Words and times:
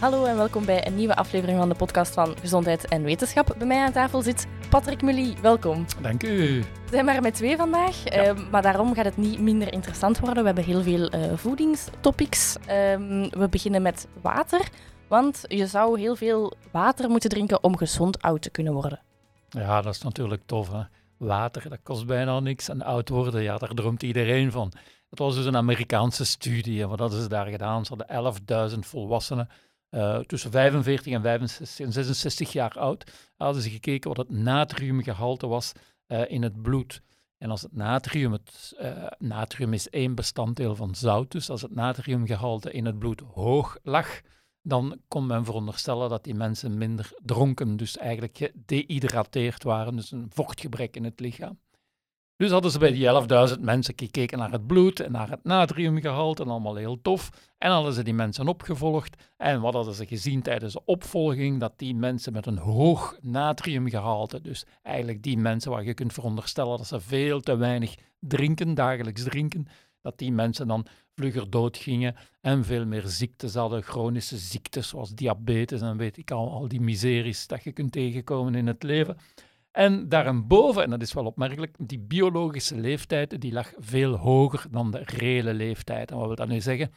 Hallo 0.00 0.24
en 0.24 0.36
welkom 0.36 0.64
bij 0.64 0.86
een 0.86 0.94
nieuwe 0.94 1.16
aflevering 1.16 1.58
van 1.58 1.68
de 1.68 1.74
podcast 1.74 2.14
van 2.14 2.36
Gezondheid 2.40 2.88
en 2.88 3.02
Wetenschap. 3.02 3.54
Bij 3.58 3.66
mij 3.66 3.78
aan 3.84 3.92
tafel 3.92 4.22
zit 4.22 4.46
Patrick 4.70 5.02
Mully. 5.02 5.36
Welkom. 5.42 5.84
Dank 6.02 6.22
u. 6.22 6.60
We 6.60 6.90
zijn 6.90 7.04
maar 7.04 7.22
met 7.22 7.34
twee 7.34 7.56
vandaag, 7.56 8.04
eh, 8.04 8.50
maar 8.50 8.62
daarom 8.62 8.94
gaat 8.94 9.04
het 9.04 9.16
niet 9.16 9.40
minder 9.40 9.72
interessant 9.72 10.18
worden. 10.18 10.38
We 10.38 10.46
hebben 10.46 10.64
heel 10.64 10.82
veel 10.82 11.08
eh, 11.08 11.36
voedingstopics. 11.36 12.56
Ehm, 12.66 13.28
we 13.30 13.48
beginnen 13.50 13.82
met 13.82 14.08
water, 14.22 14.68
want 15.08 15.44
je 15.48 15.66
zou 15.66 16.00
heel 16.00 16.16
veel 16.16 16.52
water 16.72 17.10
moeten 17.10 17.30
drinken 17.30 17.64
om 17.64 17.76
gezond 17.76 18.22
oud 18.22 18.42
te 18.42 18.50
kunnen 18.50 18.72
worden. 18.72 19.00
Ja, 19.48 19.82
dat 19.82 19.94
is 19.94 20.02
natuurlijk 20.02 20.42
tof. 20.46 20.72
Hè? 20.72 20.82
Water, 21.16 21.68
dat 21.68 21.78
kost 21.82 22.06
bijna 22.06 22.40
niks. 22.40 22.68
En 22.68 22.82
oud 22.82 23.08
worden, 23.08 23.42
ja, 23.42 23.58
daar 23.58 23.74
droomt 23.74 24.02
iedereen 24.02 24.52
van. 24.52 24.72
Dat 25.10 25.18
was 25.18 25.34
dus 25.34 25.44
een 25.44 25.56
Amerikaanse 25.56 26.24
studie. 26.24 26.82
En 26.82 26.88
wat 26.88 26.98
hadden 26.98 27.22
ze 27.22 27.28
daar 27.28 27.46
gedaan? 27.46 27.84
Ze 27.84 27.94
hadden 27.94 28.70
11.000 28.72 28.78
volwassenen 28.86 29.48
uh, 29.90 30.18
tussen 30.18 30.50
45 30.50 31.12
en 31.12 31.22
65 31.22 31.86
en 31.86 31.92
66 31.92 32.52
jaar 32.52 32.72
oud. 32.78 33.30
Hadden 33.36 33.62
ze 33.62 33.70
gekeken 33.70 34.08
wat 34.08 34.28
het 34.28 34.30
natriumgehalte 34.30 35.46
was 35.46 35.72
uh, 36.06 36.30
in 36.30 36.42
het 36.42 36.62
bloed. 36.62 37.02
En 37.38 37.50
als 37.50 37.62
het 37.62 37.74
natrium, 37.74 38.32
het 38.32 38.76
uh, 38.80 39.06
natrium 39.18 39.72
is 39.72 39.90
één 39.90 40.14
bestanddeel 40.14 40.76
van 40.76 40.94
zout, 40.94 41.30
dus 41.30 41.50
als 41.50 41.62
het 41.62 41.74
natriumgehalte 41.74 42.72
in 42.72 42.86
het 42.86 42.98
bloed 42.98 43.20
hoog 43.20 43.78
lag, 43.82 44.20
dan 44.62 45.00
kon 45.08 45.26
men 45.26 45.44
veronderstellen 45.44 46.08
dat 46.08 46.24
die 46.24 46.34
mensen 46.34 46.78
minder 46.78 47.12
dronken, 47.22 47.76
dus 47.76 47.96
eigenlijk 47.96 48.36
gedehydrateerd 48.36 49.62
waren, 49.62 49.96
dus 49.96 50.10
een 50.10 50.26
vochtgebrek 50.28 50.96
in 50.96 51.04
het 51.04 51.20
lichaam. 51.20 51.58
Dus 52.38 52.50
hadden 52.50 52.70
ze 52.70 52.78
bij 52.78 52.92
die 52.92 53.48
11.000 53.56 53.60
mensen 53.60 53.94
gekeken 53.96 54.38
naar 54.38 54.50
het 54.50 54.66
bloed 54.66 55.00
en 55.00 55.12
naar 55.12 55.30
het 55.30 55.44
natriumgehalte 55.44 56.42
en 56.42 56.48
allemaal 56.48 56.74
heel 56.74 57.00
tof. 57.02 57.30
En 57.58 57.70
hadden 57.70 57.92
ze 57.92 58.02
die 58.02 58.14
mensen 58.14 58.48
opgevolgd. 58.48 59.22
En 59.36 59.60
wat 59.60 59.74
hadden 59.74 59.94
ze 59.94 60.06
gezien 60.06 60.42
tijdens 60.42 60.72
de 60.72 60.84
opvolging? 60.84 61.60
Dat 61.60 61.72
die 61.76 61.94
mensen 61.94 62.32
met 62.32 62.46
een 62.46 62.58
hoog 62.58 63.16
natriumgehalte, 63.20 64.40
dus 64.40 64.64
eigenlijk 64.82 65.22
die 65.22 65.38
mensen 65.38 65.70
waar 65.70 65.84
je 65.84 65.94
kunt 65.94 66.12
veronderstellen 66.12 66.76
dat 66.76 66.86
ze 66.86 67.00
veel 67.00 67.40
te 67.40 67.56
weinig 67.56 67.94
drinken, 68.18 68.74
dagelijks 68.74 69.22
drinken, 69.22 69.66
dat 70.00 70.18
die 70.18 70.32
mensen 70.32 70.68
dan 70.68 70.86
vlugger 71.14 71.50
doodgingen 71.50 72.14
en 72.40 72.64
veel 72.64 72.86
meer 72.86 73.06
ziektes 73.06 73.54
hadden, 73.54 73.82
chronische 73.82 74.36
ziektes 74.36 74.88
zoals 74.88 75.14
diabetes 75.14 75.80
en 75.80 75.96
weet 75.96 76.16
ik 76.16 76.30
al, 76.30 76.52
al 76.52 76.68
die 76.68 76.80
miseries 76.80 77.46
dat 77.46 77.64
je 77.64 77.72
kunt 77.72 77.92
tegenkomen 77.92 78.54
in 78.54 78.66
het 78.66 78.82
leven. 78.82 79.16
En 79.78 80.08
daarboven, 80.08 80.82
en 80.82 80.90
dat 80.90 81.02
is 81.02 81.12
wel 81.12 81.24
opmerkelijk, 81.24 81.74
die 81.78 81.98
biologische 81.98 82.76
leeftijd 82.76 83.40
die 83.40 83.52
lag 83.52 83.72
veel 83.76 84.14
hoger 84.14 84.66
dan 84.70 84.90
de 84.90 85.02
reële 85.04 85.54
leeftijd. 85.54 86.10
En 86.10 86.16
wat 86.16 86.26
wil 86.26 86.36
dat 86.36 86.48
nu 86.48 86.60
zeggen? 86.60 86.90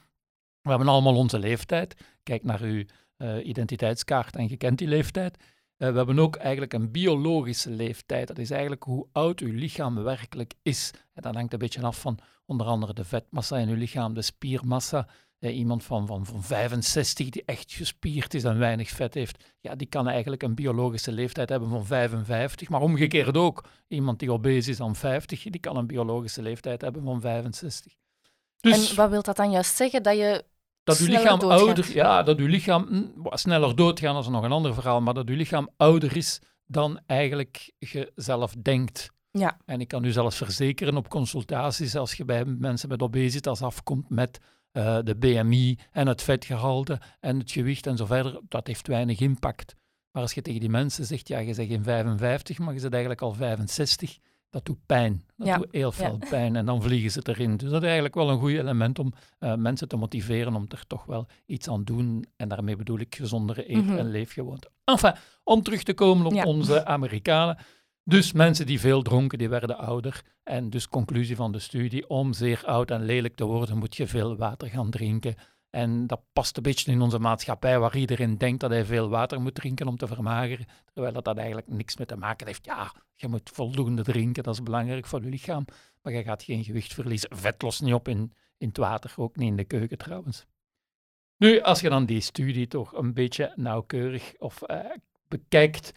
We 0.62 0.70
hebben 0.70 0.88
allemaal 0.88 1.16
onze 1.16 1.40
leeftijd. 1.40 1.96
Kijk 2.24 2.44
naar 2.44 2.62
uw 2.62 2.84
uh, 3.18 3.46
identiteitskaart 3.46 4.36
en 4.36 4.50
je 4.50 4.58
kent 4.58 4.78
die 4.78 4.88
leeftijd. 4.88 5.38
Uh, 5.38 5.90
we 5.90 5.98
hebben 5.98 6.20
ook 6.20 6.36
eigenlijk 6.36 6.74
een 6.74 6.92
biologische 6.92 7.70
leeftijd. 7.72 8.28
Dat 8.28 8.38
is 8.38 8.52
eigenlijk 8.52 8.84
hoe 8.84 9.08
oud 9.12 9.40
uw 9.40 9.54
lichaam 9.54 10.04
werkelijk 10.04 10.54
is. 10.62 10.92
En 11.14 11.22
dat 11.22 11.36
hangt 11.36 11.54
een 11.54 11.60
beetje 11.60 11.82
af 11.82 12.02
van 12.02 12.20
onder 12.46 12.68
andere 12.68 12.94
de 12.94 13.06
vetmassa 13.06 13.58
in 13.58 13.70
uw 13.70 13.76
lichaam, 13.76 14.14
de 14.14 14.22
spiermassa, 14.22 15.08
eh, 15.42 15.58
iemand 15.58 15.84
van, 15.84 16.08
van, 16.08 16.26
van 16.26 16.44
65 16.44 17.30
die 17.30 17.44
echt 17.46 17.72
gespierd 17.72 18.34
is 18.34 18.44
en 18.44 18.58
weinig 18.58 18.90
vet 18.90 19.14
heeft, 19.14 19.44
ja, 19.60 19.76
die 19.76 19.88
kan 19.88 20.08
eigenlijk 20.08 20.44
een 20.44 20.56
biologische 20.56 21.12
leeftijd 21.12 21.50
hebben 21.50 21.70
van 21.70 21.86
55. 21.86 22.70
Maar 22.70 22.82
omgekeerd 22.82 23.38
ook, 23.38 23.64
iemand 23.88 24.20
die 24.20 24.32
obese 24.32 24.70
is 24.70 24.78
dan 24.78 24.96
50, 24.96 25.44
die 25.44 25.60
kan 25.60 25.78
een 25.78 25.88
biologische 25.88 26.42
leeftijd 26.42 26.82
hebben 26.82 27.04
van 27.04 27.22
65. 27.22 27.94
Dus, 28.60 28.90
en 28.90 28.96
wat 28.96 29.10
wil 29.10 29.22
dat 29.22 29.36
dan 29.36 29.52
juist 29.52 29.76
zeggen? 29.76 30.04
Dat 30.04 30.18
je 30.18 30.44
dat 30.84 30.98
uw 30.98 31.08
lichaam 31.08 31.40
ouder, 31.40 31.94
ja, 31.94 32.24
dat 32.24 32.38
uw 32.38 32.48
lichaam 32.48 32.88
hm, 32.88 33.36
sneller 33.36 33.76
doodgaan, 33.76 34.14
dat 34.14 34.24
is 34.24 34.30
nog 34.30 34.44
een 34.44 34.52
ander 34.52 34.74
verhaal, 34.74 35.02
maar 35.02 35.14
dat 35.14 35.30
uw 35.30 35.36
lichaam 35.36 35.70
ouder 35.78 36.18
is 36.18 36.42
dan 36.66 37.00
eigenlijk 37.06 37.74
je 37.78 38.12
zelf 38.16 38.54
denkt. 38.62 39.12
Ja. 39.32 39.58
En 39.66 39.82
ik 39.82 39.88
kan 39.88 40.04
u 40.04 40.12
zelfs 40.12 40.38
verzekeren 40.38 40.98
op 40.98 41.10
consultaties, 41.10 41.96
als 41.96 42.14
je 42.14 42.26
bij 42.26 42.46
mensen 42.46 42.90
met 42.90 43.02
obesitas 43.02 43.62
afkomt 43.62 44.10
met 44.10 44.40
uh, 44.74 44.98
de 45.04 45.16
BMI 45.16 45.78
en 45.92 46.08
het 46.08 46.22
vetgehalte 46.22 47.00
en 47.20 47.40
het 47.40 47.52
gewicht 47.52 47.88
en 47.88 47.98
zo 47.98 48.06
verder, 48.06 48.40
dat 48.48 48.68
heeft 48.68 48.88
weinig 48.88 49.20
impact. 49.20 49.76
Maar 50.12 50.22
als 50.22 50.34
je 50.34 50.42
tegen 50.42 50.60
die 50.60 50.70
mensen 50.70 51.06
zegt, 51.06 51.28
ja, 51.28 51.40
je 51.40 51.54
zegt 51.54 51.70
in 51.70 51.84
55, 51.84 52.60
maar 52.60 52.74
je 52.74 52.80
zit 52.80 52.92
eigenlijk 52.92 53.22
al 53.22 53.34
65, 53.34 54.18
dat 54.50 54.66
doet 54.66 54.86
pijn. 54.86 55.24
Dat 55.38 55.48
ja. 55.48 55.58
doet 55.58 55.68
heel 55.72 55.92
veel 55.92 56.18
ja. 56.20 56.28
pijn 56.30 56.56
en 56.56 56.66
dan 56.66 56.82
vliegen 56.82 57.12
ze 57.12 57.22
erin. 57.24 57.58
Dus 57.58 57.70
dat 57.70 57.82
is 57.82 57.84
eigenlijk 57.84 58.16
wel 58.16 58.30
een 58.30 58.40
goed 58.40 58.52
element 58.52 59.00
om 59.00 59.14
uh, 59.40 59.56
mensen 59.56 59.88
te 59.88 59.96
motiveren 59.96 60.56
om 60.56 60.66
er 60.70 60.88
toch 60.88 61.06
wel 61.06 61.28
iets 61.46 61.70
aan 61.70 61.84
te 61.84 61.94
doen. 61.94 62.26
En 62.36 62.48
daarmee 62.48 62.76
bedoel 62.76 63.00
ik 63.00 63.16
gezondere 63.16 63.72
eet- 63.72 63.84
mm 63.84 63.90
-hmm. 63.90 63.98
en 63.98 64.12
leefgewoonten. 64.12 64.72
Enfin, 64.84 65.14
om 65.44 65.64
terug 65.64 65.84
te 65.84 65.94
komen 65.94 66.26
op 66.26 66.34
ja. 66.34 66.44
onze 66.44 66.86
Amerikanen. 66.86 67.58
Dus 68.04 68.32
mensen 68.32 68.66
die 68.66 68.80
veel 68.80 69.02
dronken, 69.02 69.38
die 69.38 69.50
werden 69.50 69.78
ouder. 69.78 70.22
En 70.44 70.70
dus 70.70 70.88
conclusie 70.88 71.36
van 71.36 71.52
de 71.52 71.60
studie, 71.60 72.10
om 72.10 72.34
zeer 72.34 72.64
oud 72.66 72.92
en 72.92 73.04
lelijk 73.04 73.36
te 73.36 73.46
worden, 73.46 73.78
moet 73.78 73.96
je 73.96 74.08
veel 74.08 74.38
water 74.38 74.68
gaan 74.68 74.90
drinken. 74.90 75.36
En 75.70 76.08
dat 76.08 76.22
past 76.34 76.58
een 76.58 76.64
beetje 76.64 76.92
in 76.92 77.02
onze 77.02 77.20
maatschappij, 77.20 77.80
waar 77.80 77.98
iedereen 77.98 78.38
denkt 78.38 78.60
dat 78.60 78.70
hij 78.70 78.86
veel 78.86 79.10
water 79.10 79.42
moet 79.42 79.56
drinken 79.56 79.88
om 79.88 79.98
te 79.98 80.08
vermageren, 80.08 80.66
terwijl 80.94 81.14
dat, 81.14 81.26
dat 81.26 81.38
eigenlijk 81.38 81.68
niks 81.68 81.98
mee 81.98 82.08
te 82.08 82.16
maken 82.16 82.48
heeft. 82.48 82.66
Ja, 82.66 82.94
je 83.16 83.28
moet 83.28 83.50
voldoende 83.54 84.04
drinken, 84.04 84.44
dat 84.44 84.54
is 84.54 84.64
belangrijk 84.64 85.06
voor 85.06 85.24
je 85.24 85.30
lichaam, 85.30 85.66
maar 86.02 86.14
je 86.14 86.24
gaat 86.24 86.44
geen 86.44 86.64
gewicht 86.64 86.94
verliezen. 86.94 87.38
Vet 87.38 87.62
lost 87.62 87.82
niet 87.82 87.94
op 87.94 88.08
in, 88.08 88.34
in 88.58 88.68
het 88.68 88.78
water, 88.78 89.14
ook 89.16 89.36
niet 89.36 89.50
in 89.50 89.56
de 89.56 89.64
keuken 89.64 89.98
trouwens. 89.98 90.46
Nu, 91.38 91.62
als 91.62 91.80
je 91.80 91.90
dan 91.90 92.06
die 92.06 92.22
studie 92.22 92.68
toch 92.68 92.94
een 92.94 93.14
beetje 93.14 93.54
nauwkeurig 93.56 94.34
of 94.38 94.62
uh, 94.68 94.80
bekijkt, 95.28 95.94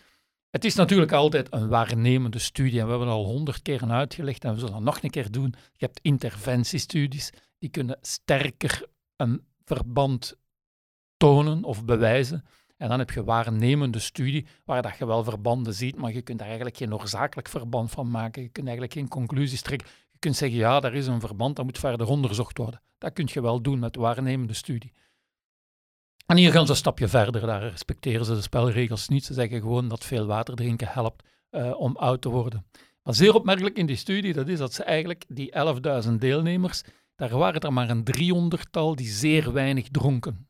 het 0.54 0.64
is 0.64 0.74
natuurlijk 0.74 1.12
altijd 1.12 1.52
een 1.52 1.68
waarnemende 1.68 2.38
studie 2.38 2.80
en 2.80 2.84
we 2.84 2.90
hebben 2.90 3.08
al 3.08 3.24
honderd 3.24 3.62
keer 3.62 3.90
uitgelegd 3.90 4.44
en 4.44 4.52
we 4.52 4.58
zullen 4.58 4.74
dat 4.74 4.82
nog 4.82 5.02
een 5.02 5.10
keer 5.10 5.30
doen. 5.30 5.54
Je 5.76 5.84
hebt 5.84 6.00
interventiestudies, 6.02 7.30
die 7.58 7.70
kunnen 7.70 7.98
sterker 8.00 8.86
een 9.16 9.44
verband 9.64 10.36
tonen 11.16 11.64
of 11.64 11.84
bewijzen. 11.84 12.44
En 12.76 12.88
dan 12.88 12.98
heb 12.98 13.10
je 13.10 13.24
waarnemende 13.24 13.98
studie, 13.98 14.46
waar 14.64 14.82
dat 14.82 14.98
je 14.98 15.06
wel 15.06 15.24
verbanden 15.24 15.74
ziet, 15.74 15.96
maar 15.96 16.12
je 16.12 16.22
kunt 16.22 16.38
daar 16.38 16.46
eigenlijk 16.46 16.76
geen 16.76 16.94
oorzakelijk 16.94 17.48
verband 17.48 17.90
van 17.90 18.10
maken. 18.10 18.42
Je 18.42 18.48
kunt 18.48 18.66
eigenlijk 18.66 18.96
geen 18.96 19.08
conclusies 19.08 19.62
trekken. 19.62 19.88
Je 20.10 20.18
kunt 20.18 20.36
zeggen, 20.36 20.58
ja, 20.58 20.80
daar 20.80 20.94
is 20.94 21.06
een 21.06 21.20
verband, 21.20 21.56
dat 21.56 21.64
moet 21.64 21.78
verder 21.78 22.06
onderzocht 22.06 22.58
worden. 22.58 22.82
Dat 22.98 23.12
kun 23.12 23.28
je 23.32 23.42
wel 23.42 23.62
doen 23.62 23.78
met 23.78 23.96
waarnemende 23.96 24.54
studie. 24.54 24.92
En 26.26 26.36
hier 26.36 26.52
gaan 26.52 26.64
ze 26.64 26.70
een 26.70 26.76
stapje 26.76 27.08
verder, 27.08 27.40
daar 27.40 27.62
respecteren 27.62 28.24
ze 28.24 28.34
de 28.34 28.42
spelregels 28.42 29.08
niet. 29.08 29.24
Ze 29.24 29.34
zeggen 29.34 29.60
gewoon 29.60 29.88
dat 29.88 30.04
veel 30.04 30.26
water 30.26 30.54
drinken 30.54 30.88
helpt 30.88 31.22
uh, 31.50 31.80
om 31.80 31.96
oud 31.96 32.22
te 32.22 32.28
worden. 32.28 32.66
Maar 33.02 33.14
zeer 33.14 33.34
opmerkelijk 33.34 33.76
in 33.76 33.86
die 33.86 33.96
studie, 33.96 34.32
dat 34.32 34.48
is 34.48 34.58
dat 34.58 34.72
ze 34.72 34.84
eigenlijk 34.84 35.24
die 35.28 35.52
11.000 36.04 36.12
deelnemers, 36.18 36.82
daar 37.16 37.38
waren 37.38 37.60
er 37.60 37.72
maar 37.72 37.90
een 37.90 38.04
300-tal 38.04 38.94
die 38.94 39.06
zeer 39.06 39.52
weinig 39.52 39.88
dronken. 39.88 40.48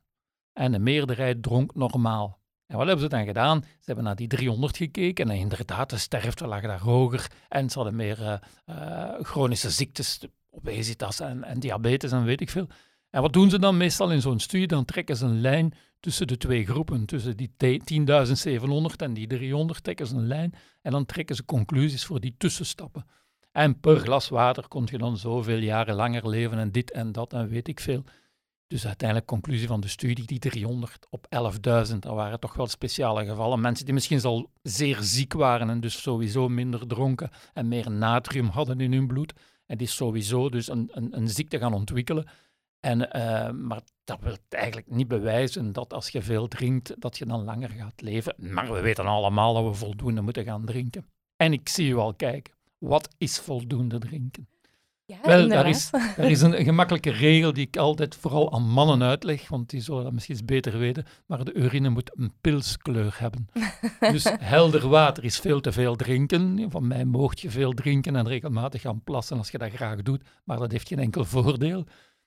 En 0.53 0.71
de 0.71 0.79
meerderheid 0.79 1.43
dronk 1.43 1.75
normaal. 1.75 2.39
En 2.67 2.77
wat 2.77 2.87
hebben 2.87 3.03
ze 3.03 3.09
dan 3.09 3.25
gedaan? 3.25 3.61
Ze 3.63 3.85
hebben 3.85 4.03
naar 4.03 4.15
die 4.15 4.27
300 4.27 4.77
gekeken 4.77 5.29
en 5.29 5.37
inderdaad, 5.37 5.89
de 5.89 5.97
sterfte 5.97 6.47
lag 6.47 6.61
daar 6.61 6.81
hoger 6.81 7.31
en 7.49 7.69
ze 7.69 7.75
hadden 7.75 7.95
meer 7.95 8.19
uh, 8.19 8.35
uh, 8.65 9.13
chronische 9.21 9.69
ziektes, 9.69 10.19
obesitas 10.49 11.19
en 11.19 11.59
diabetes 11.59 12.11
en 12.11 12.23
weet 12.23 12.41
ik 12.41 12.49
veel. 12.49 12.67
En 13.15 13.21
wat 13.21 13.33
doen 13.33 13.49
ze 13.49 13.59
dan 13.59 13.77
meestal 13.77 14.11
in 14.11 14.21
zo'n 14.21 14.39
studie? 14.39 14.67
Dan 14.67 14.85
trekken 14.85 15.17
ze 15.17 15.25
een 15.25 15.41
lijn 15.41 15.73
tussen 15.99 16.27
de 16.27 16.37
twee 16.37 16.65
groepen, 16.65 17.05
tussen 17.05 17.37
die 17.37 17.51
10.700 17.57 18.95
en 18.97 19.13
die 19.13 19.27
300 19.27 19.83
trekken 19.83 20.07
ze 20.07 20.15
een 20.15 20.27
lijn 20.27 20.53
en 20.81 20.91
dan 20.91 21.05
trekken 21.05 21.35
ze 21.35 21.45
conclusies 21.45 22.05
voor 22.05 22.19
die 22.19 22.35
tussenstappen. 22.37 23.05
En 23.51 23.79
per 23.79 23.99
glas 23.99 24.29
water 24.29 24.67
kon 24.67 24.87
je 24.91 24.97
dan 24.97 25.17
zoveel 25.17 25.57
jaren 25.57 25.95
langer 25.95 26.29
leven 26.29 26.57
en 26.57 26.71
dit 26.71 26.91
en 26.91 27.11
dat 27.11 27.33
en 27.33 27.47
weet 27.47 27.67
ik 27.67 27.79
veel. 27.79 28.03
Dus 28.67 28.85
uiteindelijk, 28.85 29.27
conclusie 29.27 29.67
van 29.67 29.81
de 29.81 29.87
studie, 29.87 30.25
die 30.25 30.39
300 30.39 31.07
op 31.09 31.27
11.000, 31.35 31.99
dat 31.99 32.13
waren 32.13 32.39
toch 32.39 32.53
wel 32.53 32.67
speciale 32.67 33.25
gevallen. 33.25 33.61
Mensen 33.61 33.85
die 33.85 33.93
misschien 33.93 34.23
al 34.23 34.49
zeer 34.61 34.97
ziek 35.01 35.33
waren 35.33 35.69
en 35.69 35.79
dus 35.79 36.01
sowieso 36.01 36.49
minder 36.49 36.87
dronken 36.87 37.29
en 37.53 37.67
meer 37.67 37.91
natrium 37.91 38.47
hadden 38.47 38.79
in 38.79 38.93
hun 38.93 39.07
bloed. 39.07 39.33
En 39.65 39.77
die 39.77 39.87
sowieso 39.87 40.49
dus 40.49 40.69
een, 40.69 40.89
een, 40.91 41.17
een 41.17 41.29
ziekte 41.29 41.57
gaan 41.57 41.73
ontwikkelen. 41.73 42.27
En, 42.85 42.99
uh, 42.99 43.49
maar 43.51 43.81
dat 44.03 44.19
wil 44.21 44.37
eigenlijk 44.49 44.89
niet 44.89 45.07
bewijzen 45.07 45.71
dat 45.71 45.93
als 45.93 46.09
je 46.09 46.21
veel 46.21 46.47
drinkt, 46.47 47.01
dat 47.01 47.17
je 47.17 47.25
dan 47.25 47.43
langer 47.43 47.69
gaat 47.69 48.01
leven. 48.01 48.35
Maar 48.37 48.73
we 48.73 48.81
weten 48.81 49.05
allemaal 49.05 49.53
dat 49.53 49.63
we 49.63 49.73
voldoende 49.73 50.21
moeten 50.21 50.43
gaan 50.43 50.65
drinken. 50.65 51.05
En 51.35 51.53
ik 51.53 51.69
zie 51.69 51.89
u 51.89 51.95
al 51.95 52.13
kijken. 52.13 52.53
Wat 52.77 53.15
is 53.17 53.39
voldoende 53.39 53.97
drinken? 53.97 54.47
Ja, 55.05 55.17
Wel, 55.23 55.47
daar 55.47 55.69
is, 55.69 55.89
daar 55.89 56.29
is 56.29 56.41
een, 56.41 56.63
gemakkelijke 56.63 57.11
regel 57.11 57.53
die 57.53 57.67
ik 57.67 57.77
altijd 57.77 58.15
vooral 58.15 58.53
aan 58.53 58.69
mannen 58.69 59.03
uitleg, 59.03 59.49
want 59.49 59.69
die 59.69 59.81
zullen 59.81 60.03
dat 60.03 60.13
misschien 60.13 60.45
beter 60.45 60.77
weten, 60.77 61.05
maar 61.25 61.43
de 61.43 61.53
urine 61.53 61.89
moet 61.89 62.11
een 62.13 62.33
pilskleur 62.41 63.15
hebben. 63.19 63.47
dus 64.11 64.27
helder 64.39 64.87
water 64.87 65.23
is 65.23 65.39
veel 65.39 65.61
te 65.61 65.71
veel 65.71 65.95
drinken. 65.95 66.71
Van 66.71 66.87
mij 66.87 67.05
mocht 67.05 67.39
je 67.39 67.49
veel 67.49 67.71
drinken 67.71 68.15
en 68.15 68.27
regelmatig 68.27 68.81
gaan 68.81 69.03
plassen 69.03 69.37
als 69.37 69.51
je 69.51 69.57
dat 69.57 69.71
graag 69.71 70.01
doet, 70.01 70.23
maar 70.43 70.57
dat 70.59 70.71
heeft 70.71 70.87
geen 70.87 70.99
enkel 70.99 71.25
voordeel. 71.25 71.85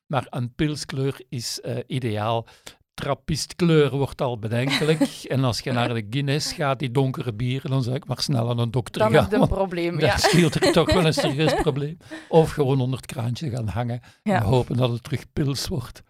Maar 0.09 0.27
een 0.31 0.55
pilskleur 0.55 1.21
is 1.29 1.61
uh, 1.65 1.77
ideaal 1.87 2.47
trappistkleur 2.95 3.91
wordt 3.91 4.21
al 4.21 4.39
bedenkelijk. 4.39 5.01
en 5.29 5.45
als 5.45 5.61
je 5.61 5.73
naar 5.73 5.95
de 5.95 6.07
Guinness 6.11 6.53
gaat, 6.53 6.79
die 6.79 6.91
donkere 6.91 7.33
bieren, 7.33 7.71
dan 7.71 7.83
zou 7.83 7.97
ik 7.97 8.07
maar 8.07 8.21
snel 8.21 8.51
aan 8.51 8.59
een 8.59 8.71
dokter 8.71 9.03
Dan 9.03 9.13
gaan. 9.13 9.27
is 9.27 9.33
het 9.33 9.41
een 9.41 9.49
probleem. 9.49 10.01
Ja. 10.01 10.17
scheelt 10.17 10.55
er 10.55 10.73
toch 10.73 10.93
wel 10.93 11.07
een 11.07 11.13
serieus 11.25 11.55
probleem. 11.55 11.97
Of 12.29 12.51
gewoon 12.51 12.81
onder 12.81 12.97
het 12.97 13.07
kraantje 13.07 13.51
gaan 13.51 13.69
hangen 13.69 14.01
en 14.23 14.43
hopen 14.43 14.77
dat 14.77 14.91
het 14.91 15.03
terug 15.03 15.33
pils 15.33 15.69
wordt. 15.69 16.03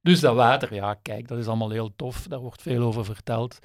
Dus 0.00 0.20
dat 0.20 0.34
water, 0.34 0.74
ja, 0.74 0.94
kijk, 0.94 1.28
dat 1.28 1.38
is 1.38 1.46
allemaal 1.46 1.70
heel 1.70 1.92
tof. 1.96 2.26
Daar 2.28 2.38
wordt 2.40 2.62
veel 2.62 2.82
over 2.82 3.04
verteld. 3.04 3.58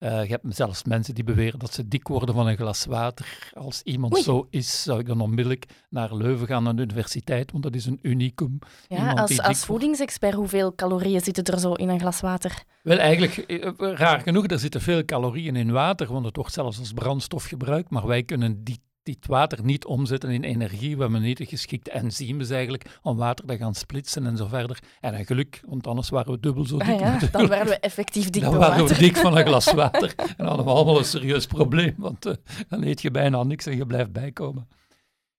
Eh, 0.00 0.24
je 0.24 0.30
hebt 0.30 0.56
zelfs 0.56 0.84
mensen 0.84 1.14
die 1.14 1.24
beweren 1.24 1.58
dat 1.58 1.72
ze 1.72 1.88
dik 1.88 2.08
worden 2.08 2.34
van 2.34 2.46
een 2.46 2.56
glas 2.56 2.84
water. 2.84 3.52
Als 3.54 3.82
iemand 3.82 4.14
Oei. 4.14 4.22
zo 4.22 4.46
is, 4.50 4.82
zou 4.82 5.00
ik 5.00 5.06
dan 5.06 5.20
onmiddellijk 5.20 5.66
naar 5.90 6.14
Leuven 6.14 6.46
gaan, 6.46 6.62
naar 6.62 6.76
de 6.76 6.82
universiteit, 6.82 7.52
want 7.52 7.64
dat 7.64 7.74
is 7.74 7.86
een 7.86 7.98
unicum. 8.02 8.58
Ja, 8.88 8.98
Iemand 8.98 9.18
als, 9.18 9.40
als 9.40 9.64
voedingsexpert, 9.64 10.34
hoeveel 10.34 10.74
calorieën 10.74 11.20
zitten 11.20 11.44
er 11.44 11.58
zo 11.58 11.72
in 11.72 11.88
een 11.88 12.00
glas 12.00 12.20
water? 12.20 12.62
Wel, 12.82 12.98
eigenlijk, 12.98 13.36
eh, 13.36 13.70
raar 13.78 14.20
genoeg, 14.20 14.46
er 14.46 14.58
zitten 14.58 14.80
veel 14.80 15.04
calorieën 15.04 15.56
in 15.56 15.72
water, 15.72 16.12
want 16.12 16.24
het 16.24 16.36
wordt 16.36 16.52
zelfs 16.52 16.78
als 16.78 16.92
brandstof 16.92 17.44
gebruikt, 17.44 17.90
maar 17.90 18.06
wij 18.06 18.22
kunnen 18.22 18.64
die, 18.64 18.80
dit 19.02 19.26
water 19.26 19.64
niet 19.64 19.84
omzetten 19.84 20.30
in 20.30 20.42
energie. 20.42 20.96
We 20.96 21.02
hebben 21.02 21.22
niet 21.22 21.36
de 21.36 21.46
geschikte 21.46 21.90
enzymes 21.90 22.50
eigenlijk 22.50 22.98
om 23.02 23.16
water 23.16 23.46
te 23.46 23.56
gaan 23.56 23.74
splitsen 23.74 24.26
en 24.26 24.36
zo 24.36 24.46
verder. 24.46 24.78
En 25.00 25.14
een 25.14 25.26
geluk, 25.26 25.60
want 25.66 25.86
anders 25.86 26.08
waren 26.08 26.32
we 26.32 26.40
dubbel 26.40 26.66
zo 26.66 26.78
dik. 26.78 26.88
Ah 26.88 27.00
ja, 27.00 27.18
dan 27.32 27.48
werden 27.48 27.68
we 27.68 27.78
effectief 27.78 28.30
dik 28.30 28.42
Dan 28.42 28.50
door 28.50 28.60
waren 28.60 28.76
we 28.76 28.82
water. 28.82 28.98
dik 28.98 29.16
van 29.16 29.36
een 29.36 29.46
glas 29.46 29.72
water 29.82 30.14
en 30.36 30.46
hadden 30.46 30.64
we 30.64 30.70
allemaal 30.70 30.98
een 30.98 31.04
serieus 31.04 31.46
probleem, 31.46 31.94
want 31.96 32.26
eh, 32.26 32.34
dan 32.68 32.82
eet 32.82 33.02
je 33.02 33.10
bijna 33.10 33.42
niks 33.42 33.66
en 33.66 33.76
je 33.76 33.86
blijft 33.86 34.12
bijkomen. 34.12 34.68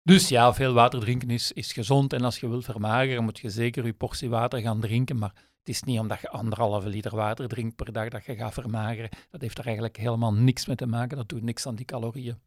Dus 0.04 0.30
ja, 0.30 0.54
veel 0.54 0.74
water 0.74 1.00
drinken 1.00 1.30
is, 1.30 1.52
is 1.52 1.74
gezond 1.74 2.14
en 2.14 2.24
als 2.24 2.40
je 2.40 2.50
wilt 2.50 2.66
vermageren 2.66 3.24
moet 3.24 3.40
je 3.40 3.50
zeker 3.50 3.86
je 3.86 3.94
portie 3.94 4.30
water 4.30 4.62
gaan 4.62 4.80
drinken, 4.80 5.18
maar 5.18 5.34
het 5.60 5.70
is 5.70 5.84
niet 5.84 6.00
omdat 6.00 6.22
je 6.22 6.30
anderhalve 6.30 6.90
liter 6.90 7.16
water 7.16 7.48
drinkt 7.48 7.76
per 7.76 7.92
dag 7.92 8.10
dat 8.10 8.26
je 8.26 8.36
gaat 8.36 8.54
vermageren. 8.54 9.10
Dat 9.30 9.42
heeft 9.42 9.58
er 9.58 9.66
eigenlijk 9.66 9.98
helemaal 9.98 10.34
niks 10.34 10.66
mee 10.66 10.76
te 10.76 10.86
maken, 10.86 11.18
dat 11.18 11.30
doet 11.30 11.44
niks 11.44 11.68
aan 11.68 11.76
die 11.76 11.86
calorieën. 11.86 12.38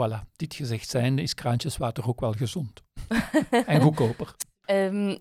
Voilà, 0.00 0.26
dit 0.36 0.54
gezegd 0.54 0.88
zijnde 0.88 1.22
is 1.22 1.34
kraantjeswater 1.34 2.08
ook 2.08 2.20
wel 2.20 2.32
gezond. 2.32 2.82
en 3.66 3.80
goedkoper. 3.80 4.34
Ehm, 4.64 5.16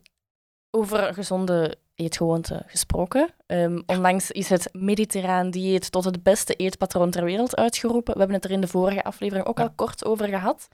over 0.71 1.13
gezonde 1.13 1.77
eetgewoonten 1.95 2.63
gesproken. 2.67 3.29
Ehm, 3.45 3.81
onlangs 3.85 4.31
is 4.31 4.49
het 4.49 4.69
mediterraan 4.73 5.49
dieet 5.51 5.91
tot 5.91 6.03
het 6.03 6.23
beste 6.23 6.53
eetpatroon 6.53 7.11
ter 7.11 7.23
wereld 7.23 7.55
uitgeroepen. 7.55 8.13
We 8.13 8.19
hebben 8.19 8.35
het 8.37 8.45
er 8.45 8.51
in 8.51 8.61
de 8.61 8.67
vorige 8.67 9.03
aflevering 9.03 9.45
ook 9.45 9.57
Ja. 9.57 9.63
al 9.63 9.71
kort 9.75 10.05
over 10.05 10.27
gehad. 10.27 10.67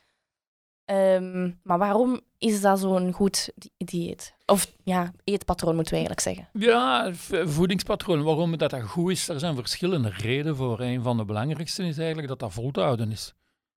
Ehm, 0.85 1.51
maar 1.63 1.77
waarom 1.77 2.19
is 2.37 2.61
dat 2.61 2.79
zo'n 2.79 3.11
goed 3.11 3.51
di- 3.55 3.69
dieet? 3.77 4.35
Of 4.45 4.71
ja, 4.83 5.11
eetpatroon 5.23 5.75
moeten 5.75 5.93
we 5.93 5.99
eigenlijk 6.05 6.27
zeggen. 6.27 6.49
Ja, 6.63 7.11
voedingspatroon. 7.49 8.23
Waarom 8.23 8.57
dat, 8.57 8.69
dat 8.69 8.81
goed 8.81 9.11
is, 9.11 9.29
er 9.29 9.39
zijn 9.39 9.55
verschillende 9.55 10.09
redenen 10.09 10.55
voor. 10.55 10.79
Een 10.79 11.01
van 11.01 11.17
de 11.17 11.25
belangrijkste 11.25 11.83
is 11.87 11.97
eigenlijk 11.97 12.27
dat 12.27 12.39
dat 12.39 12.53
vol 12.53 12.71
te 12.71 12.79
houden 12.81 13.11
is. 13.11 13.33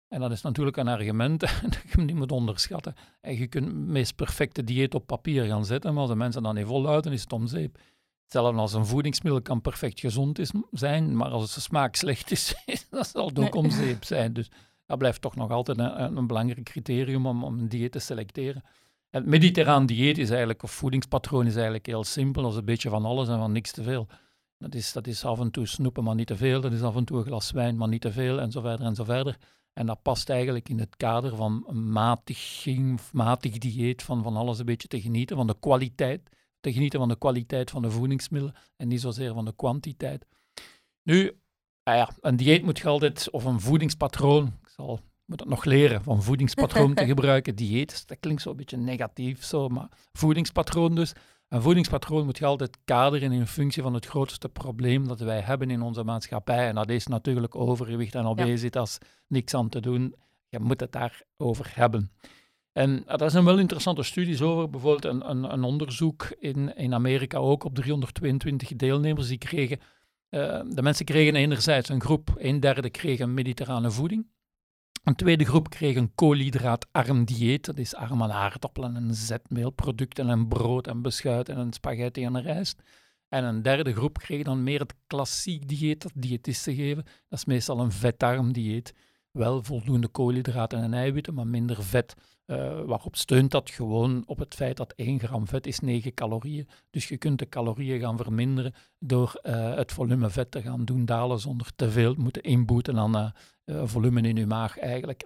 En 0.07 0.19
dat 0.19 0.31
is 0.31 0.42
natuurlijk 0.42 0.78
een 0.78 0.88
argument 0.88 1.40
dat 1.63 1.78
je 1.96 2.02
niet 2.02 2.16
moet 2.16 2.31
onderschatten. 2.31 2.94
En 3.22 3.38
je 3.38 3.48
kunt 3.48 3.66
het 3.66 3.75
meest 3.75 4.16
perfecte 4.16 4.63
dieet 4.63 4.94
op 4.96 5.06
papier 5.07 5.46
gaan 5.46 5.66
zetten, 5.66 5.92
maar 5.92 6.02
als 6.02 6.10
de 6.12 6.16
mensen 6.18 6.44
dat 6.44 6.54
niet 6.54 6.66
volhouden, 6.66 7.12
is 7.13 7.22
het 7.22 7.34
om 7.34 7.48
zeep. 7.48 7.78
Hetzelfde 8.24 8.60
als 8.60 8.74
een 8.74 8.86
voedingsmiddel 8.86 9.42
kan 9.42 9.62
perfect 9.62 10.00
gezond 10.00 10.40
is, 10.40 10.52
zijn, 10.72 11.18
maar 11.18 11.30
als 11.30 11.54
de 11.56 11.62
smaak 11.62 11.96
slecht 12.06 12.31
is, 12.31 12.56
dan 12.90 13.06
zal 13.06 13.28
het 13.28 13.40
ook 13.40 13.54
Nee. 13.54 13.63
om 13.63 13.69
zeep 13.69 14.04
zijn. 14.04 14.34
Dus 14.34 14.52
dat 14.86 14.98
blijft 14.98 15.22
toch 15.22 15.36
nog 15.36 15.52
altijd 15.52 15.78
een, 15.78 16.18
een- 16.18 16.28
belangrijk 16.28 16.63
criterium 16.63 17.25
om, 17.25 17.44
om 17.44 17.58
een 17.60 17.69
dieet 17.69 17.92
te 17.92 18.00
selecteren. 18.00 18.63
En 19.10 19.22
Het 19.22 19.30
mediterraan 19.30 19.86
dieet 19.86 20.18
is 20.18 20.30
eigenlijk, 20.30 20.63
of 20.63 20.72
voedingspatroon 20.72 21.46
is 21.46 21.54
eigenlijk 21.56 21.86
heel 21.86 22.04
simpel. 22.04 22.42
Dat 22.42 22.51
is 22.51 22.58
een 22.58 22.66
beetje 22.66 22.90
van 22.90 23.06
alles 23.06 23.28
en 23.28 23.38
van 23.38 23.51
niks 23.51 23.72
te 23.72 23.84
veel. 23.84 24.08
Dat 24.58 24.75
is, 24.75 24.94
dat 24.94 25.08
is 25.08 25.25
af 25.25 25.40
en 25.40 25.51
toe 25.51 25.66
snoepen, 25.68 26.04
maar 26.04 26.16
niet 26.16 26.28
te 26.28 26.36
veel. 26.36 26.62
Dat 26.62 26.72
is 26.72 26.81
af 26.81 26.96
en 26.96 27.06
toe 27.06 27.18
een 27.18 27.24
glas 27.25 27.51
wijn, 27.51 27.78
maar 27.78 27.88
niet 27.88 28.01
te 28.01 28.12
veel, 28.12 28.40
en 28.40 28.51
zo 28.51 28.62
verder 28.62 28.86
en 28.86 28.96
zo 28.96 29.04
verder. 29.04 29.38
En 29.80 29.86
dat 29.86 30.01
past 30.01 30.30
eigenlijk 30.30 30.69
in 30.69 30.80
het 30.80 30.95
kader 30.95 31.36
van 31.36 31.63
een 31.68 31.92
matiging, 31.92 33.00
matig 33.12 33.57
dieet, 33.57 34.04
van 34.04 34.24
van 34.24 34.36
alles 34.36 34.60
een 34.60 34.66
beetje 34.66 34.88
te 34.88 35.01
genieten, 35.01 35.36
van 35.36 35.48
de 35.48 35.60
kwaliteit. 35.60 36.30
Te 36.60 36.74
genieten 36.74 37.00
van 37.00 37.10
de 37.10 37.18
kwaliteit 37.18 37.72
van 37.72 37.81
de 37.81 37.92
voedingsmiddelen 37.92 38.56
en 38.77 38.88
niet 38.88 39.01
zozeer 39.01 39.33
van 39.33 39.45
de 39.45 39.56
kwantiteit. 39.56 40.25
Nu, 41.04 41.39
ah 41.83 41.95
ja, 41.95 42.10
een 42.19 42.36
dieet 42.36 42.63
moet 42.63 42.77
je 42.77 42.88
altijd, 42.88 43.30
of 43.30 43.44
een 43.44 43.60
voedingspatroon, 43.60 44.45
ik 44.62 44.69
zal 44.69 45.00
moet 45.25 45.39
het 45.39 45.50
nog 45.50 45.63
leren 45.63 46.04
van 46.04 46.24
voedingspatroon 46.24 46.94
te 46.95 47.06
gebruiken. 47.06 47.56
Dieet, 47.56 48.07
dat 48.07 48.19
klinkt 48.19 48.42
zo 48.42 48.50
een 48.50 48.56
beetje 48.56 48.77
negatief, 48.77 49.44
zo, 49.44 49.68
maar 49.68 49.88
voedingspatroon 50.13 50.95
dus. 50.95 51.13
Een 51.50 51.62
voedingspatroon 51.62 52.25
moet 52.25 52.38
je 52.38 52.45
altijd 52.45 52.77
kaderen 52.86 53.31
in 53.31 53.48
functie 53.48 53.83
van 53.83 53.94
het 53.94 54.06
grootste 54.06 54.50
probleem 54.50 55.07
dat 55.07 55.19
wij 55.19 55.39
hebben 55.42 55.69
in 55.69 55.81
onze 55.81 56.04
maatschappij. 56.04 56.68
En 56.68 56.75
dat 56.75 56.89
is 56.89 57.07
natuurlijk 57.07 57.56
overgewicht 57.56 58.16
en 58.16 58.25
obesitas. 58.25 58.98
Niks 59.27 59.54
aan 59.54 59.69
te 59.69 59.80
doen. 59.80 60.16
Je 60.50 60.60
moet 60.60 60.80
het 60.80 60.92
daarover 60.92 61.72
hebben. 61.75 62.12
En 62.72 63.04
er 63.07 63.31
zijn 63.31 63.45
wel 63.45 63.60
interessante 63.60 64.04
studies 64.04 64.42
over. 64.42 64.69
Bijvoorbeeld 64.69 65.06
een, 65.06 65.30
een, 65.30 65.54
een 65.54 65.63
onderzoek 65.63 66.36
in, 66.39 66.75
in 66.75 66.94
Amerika 66.94 67.38
ook 67.38 67.63
op 67.63 67.75
322 67.75 68.75
deelnemers. 68.75 69.27
Die 69.27 69.38
kregen, 69.38 69.80
eh, 70.30 70.62
de 70.69 70.81
mensen 70.81 71.06
kregen 71.06 71.36
enerzijds 71.36 71.89
een 71.89 72.01
groep, 72.01 72.33
een 72.38 72.60
derde 72.60 72.89
kreeg 72.89 73.19
een 73.19 73.33
mediterrane 73.33 73.92
voeding. 73.92 74.27
Een 75.06 75.16
tweede 75.16 75.46
groep 75.46 75.69
kreeg 75.69 75.96
een 75.96 76.16
koolhydraatarm 76.16 77.25
dieet. 77.25 77.66
Dat 77.66 77.78
is 77.78 77.96
arm 77.96 78.24
aan 78.24 78.31
aardappelen 78.31 78.96
en 78.96 79.16
zetmeelproducten 79.16 80.30
en 80.30 80.48
brood 80.48 80.88
en 80.88 81.02
beschuit 81.02 81.50
en 81.50 81.57
een 81.57 81.74
spaghetti 81.74 82.24
en 82.24 82.42
rijst. 82.42 82.81
En 83.30 83.44
een 83.44 83.62
derde 83.62 83.94
groep 83.94 84.18
kreeg 84.18 84.44
dan 84.44 84.63
meer 84.63 84.80
het 84.80 84.94
klassiek 85.07 85.68
dieet 85.68 86.02
dat 86.02 86.12
diëtisten 86.16 86.75
geven. 86.75 87.04
Dat 87.04 87.40
is 87.40 87.46
meestal 87.46 87.80
een 87.80 87.92
vetarm 87.92 88.54
dieet. 88.54 88.94
Wel 89.31 89.63
voldoende 89.63 90.07
koolhydraten 90.07 90.81
en 90.81 90.94
eiwitten, 90.94 91.34
maar 91.34 91.48
minder 91.48 91.84
vet. 91.84 92.16
Uh, 92.46 92.81
waarop 92.86 93.16
steunt 93.16 93.51
dat 93.51 93.69
gewoon 93.69 94.24
op 94.25 94.40
het 94.40 94.56
feit 94.56 94.78
dat 94.78 94.94
1 94.96 95.19
gram 95.19 95.48
vet 95.48 95.68
is 95.68 95.80
9 95.80 96.13
calorieën. 96.13 96.68
Dus 96.90 97.08
je 97.08 97.18
kunt 97.18 97.40
de 97.40 97.50
calorieën 97.50 98.00
gaan 98.00 98.18
verminderen 98.18 98.74
door 99.00 99.40
uh, 99.44 99.75
het 99.75 99.92
volume 99.92 100.30
vet 100.30 100.51
te 100.51 100.62
gaan 100.62 100.86
doen 100.86 101.06
dalen 101.06 101.40
zonder 101.40 101.75
te 101.75 101.92
veel 101.92 102.16
moeten 102.18 102.44
inboeten 102.44 102.98
aan 102.98 103.18
uh, 103.18 103.30
volume 103.65 104.21
in 104.21 104.35
je 104.35 104.45
maag 104.45 104.79
eigenlijk. 104.79 105.23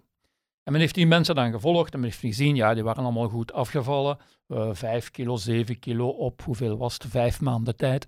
En 0.63 0.71
men 0.71 0.81
heeft 0.81 0.95
die 0.95 1.07
mensen 1.07 1.35
dan 1.35 1.51
gevolgd 1.51 1.93
en 1.93 1.99
men 1.99 2.09
heeft 2.09 2.21
gezien, 2.21 2.55
ja, 2.55 2.73
die 2.73 2.83
waren 2.83 3.03
allemaal 3.03 3.29
goed 3.29 3.53
afgevallen. 3.53 4.17
Uh, 4.47 4.69
5 4.73 5.11
kilo, 5.11 5.35
7 5.35 5.79
kilo 5.79 6.07
op, 6.07 6.41
hoeveel 6.41 6.77
was 6.77 6.93
het? 6.93 7.05
Vijf 7.05 7.41
maanden 7.41 7.75
tijd. 7.75 8.07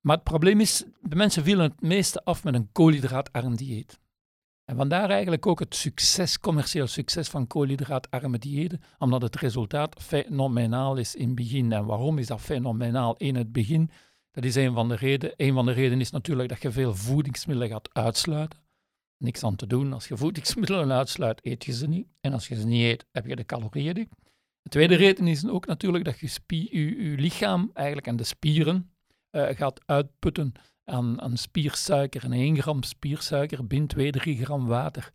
Maar 0.00 0.14
het 0.14 0.24
probleem 0.24 0.60
is, 0.60 0.84
de 1.00 1.16
mensen 1.16 1.44
vielen 1.44 1.64
het 1.64 1.80
meeste 1.80 2.24
af 2.24 2.44
met 2.44 2.54
een 2.54 2.72
koolhydraatarm 2.72 3.56
dieet. 3.56 3.98
En 4.64 4.76
vandaar 4.76 5.10
eigenlijk 5.10 5.46
ook 5.46 5.58
het 5.58 5.74
succes, 5.74 6.38
commercieel 6.40 6.86
succes 6.86 7.28
van 7.28 7.46
koolhydraatarme 7.46 8.38
diëten, 8.38 8.80
omdat 8.98 9.22
het 9.22 9.36
resultaat 9.36 10.02
fenomenaal 10.02 10.96
is 10.96 11.14
in 11.14 11.26
het 11.26 11.34
begin. 11.34 11.72
En 11.72 11.84
waarom 11.84 12.18
is 12.18 12.26
dat 12.26 12.40
fenomenaal 12.40 13.16
in 13.16 13.34
het 13.34 13.52
begin? 13.52 13.90
Dat 14.30 14.44
is 14.44 14.54
een 14.54 14.74
van 14.74 14.88
de 14.88 14.96
redenen. 14.96 15.34
Een 15.36 15.54
van 15.54 15.66
de 15.66 15.72
redenen 15.72 16.00
is 16.00 16.10
natuurlijk 16.10 16.48
dat 16.48 16.62
je 16.62 16.70
veel 16.70 16.94
voedingsmiddelen 16.94 17.72
gaat 17.72 17.88
uitsluiten. 17.92 18.65
Niks 19.18 19.44
aan 19.44 19.56
te 19.56 19.66
doen. 19.66 19.92
Als 19.92 20.08
je 20.08 20.16
voedingsmiddelen 20.16 20.92
uitsluit, 20.92 21.46
eet 21.46 21.64
je 21.64 21.72
ze 21.72 21.86
niet. 21.86 22.06
En 22.20 22.32
als 22.32 22.48
je 22.48 22.54
ze 22.54 22.66
niet 22.66 22.82
eet, 22.82 23.06
heb 23.12 23.26
je 23.26 23.36
de 23.36 23.44
calorieën 23.44 23.94
niet. 23.94 24.08
De 24.62 24.72
tweede 24.72 24.94
reden 24.94 25.26
is 25.26 25.46
ook 25.46 25.66
natuurlijk 25.66 26.04
dat 26.04 26.18
je, 26.18 26.26
spie, 26.26 26.76
je, 26.78 27.18
lichaam 27.18 27.70
eigenlijk 27.74 28.06
en 28.06 28.16
de 28.16 28.24
spieren 28.24 28.90
uh, 29.30 29.46
gaat 29.48 29.80
uitputten 29.86 30.52
aan, 30.84 31.20
aan, 31.20 31.36
spiersuiker. 31.36 32.24
En 32.24 32.32
1 32.32 32.60
gram 32.60 32.82
spiersuiker 32.82 33.66
bindt 33.66 33.92
2, 33.92 34.10
3 34.10 34.44
gram 34.44 34.66
water. 34.66 35.12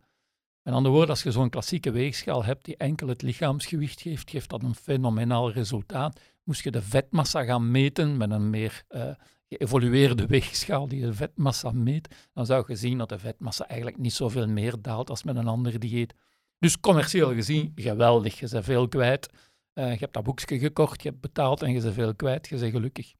Met 0.63 0.73
andere 0.73 0.93
woorden, 0.93 1.09
als 1.09 1.23
je 1.23 1.31
zo'n 1.31 1.49
klassieke 1.49 1.91
weegschaal 1.91 2.43
hebt 2.43 2.65
die 2.65 2.77
enkel 2.77 3.07
het 3.07 3.21
lichaamsgewicht 3.21 4.01
geeft, 4.01 4.29
geeft 4.29 4.49
dat 4.49 4.63
een 4.63 4.75
fenomenaal 4.75 5.51
resultaat. 5.51 6.19
Moest 6.43 6.63
je 6.63 6.71
de 6.71 6.81
vetmassa 6.81 7.43
gaan 7.43 7.71
meten 7.71 8.17
met 8.17 8.31
een 8.31 8.49
meer 8.49 8.83
uh, 8.89 9.11
geëvolueerde 9.57 10.25
weegschaal 10.25 10.87
die 10.87 11.01
de 11.01 11.13
vetmassa 11.13 11.71
meet, 11.71 12.29
dan 12.33 12.45
zou 12.45 12.63
je 12.67 12.75
zien 12.75 12.97
dat 12.97 13.09
de 13.09 13.19
vetmassa 13.19 13.67
eigenlijk 13.67 13.97
niet 13.99 14.13
zoveel 14.13 14.47
meer 14.47 14.75
daalt 14.81 15.09
als 15.09 15.23
met 15.23 15.35
een 15.35 15.47
ander 15.47 15.79
dieet. 15.79 16.13
Dus 16.59 16.79
commercieel 16.79 17.33
gezien, 17.33 17.71
geweldig. 17.75 18.39
Je 18.39 18.47
bent 18.49 18.65
veel 18.65 18.87
kwijt. 18.87 19.29
Uh, 19.73 19.91
je 19.91 19.97
hebt 19.99 20.13
dat 20.13 20.23
boekje 20.23 20.59
gekocht, 20.59 21.01
je 21.01 21.09
hebt 21.09 21.21
betaald 21.21 21.61
en 21.61 21.73
je 21.73 21.81
bent 21.81 21.93
veel 21.93 22.15
kwijt. 22.15 22.47
Je 22.47 22.57
bent 22.57 22.71
gelukkig. 22.71 23.13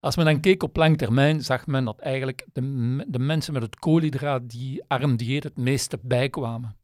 Als 0.00 0.16
men 0.16 0.24
dan 0.24 0.40
keek 0.40 0.62
op 0.62 0.76
lang 0.76 0.98
termijn, 0.98 1.42
zag 1.42 1.66
men 1.66 1.84
dat 1.84 1.98
eigenlijk 1.98 2.46
de, 2.52 2.60
de 3.08 3.18
mensen 3.18 3.52
met 3.52 3.62
het 3.62 3.76
koolhydraat 3.76 4.50
die 4.50 4.84
arm 4.86 5.16
dieet 5.16 5.44
het 5.44 5.56
meeste 5.56 5.98
bijkwamen. 6.02 6.76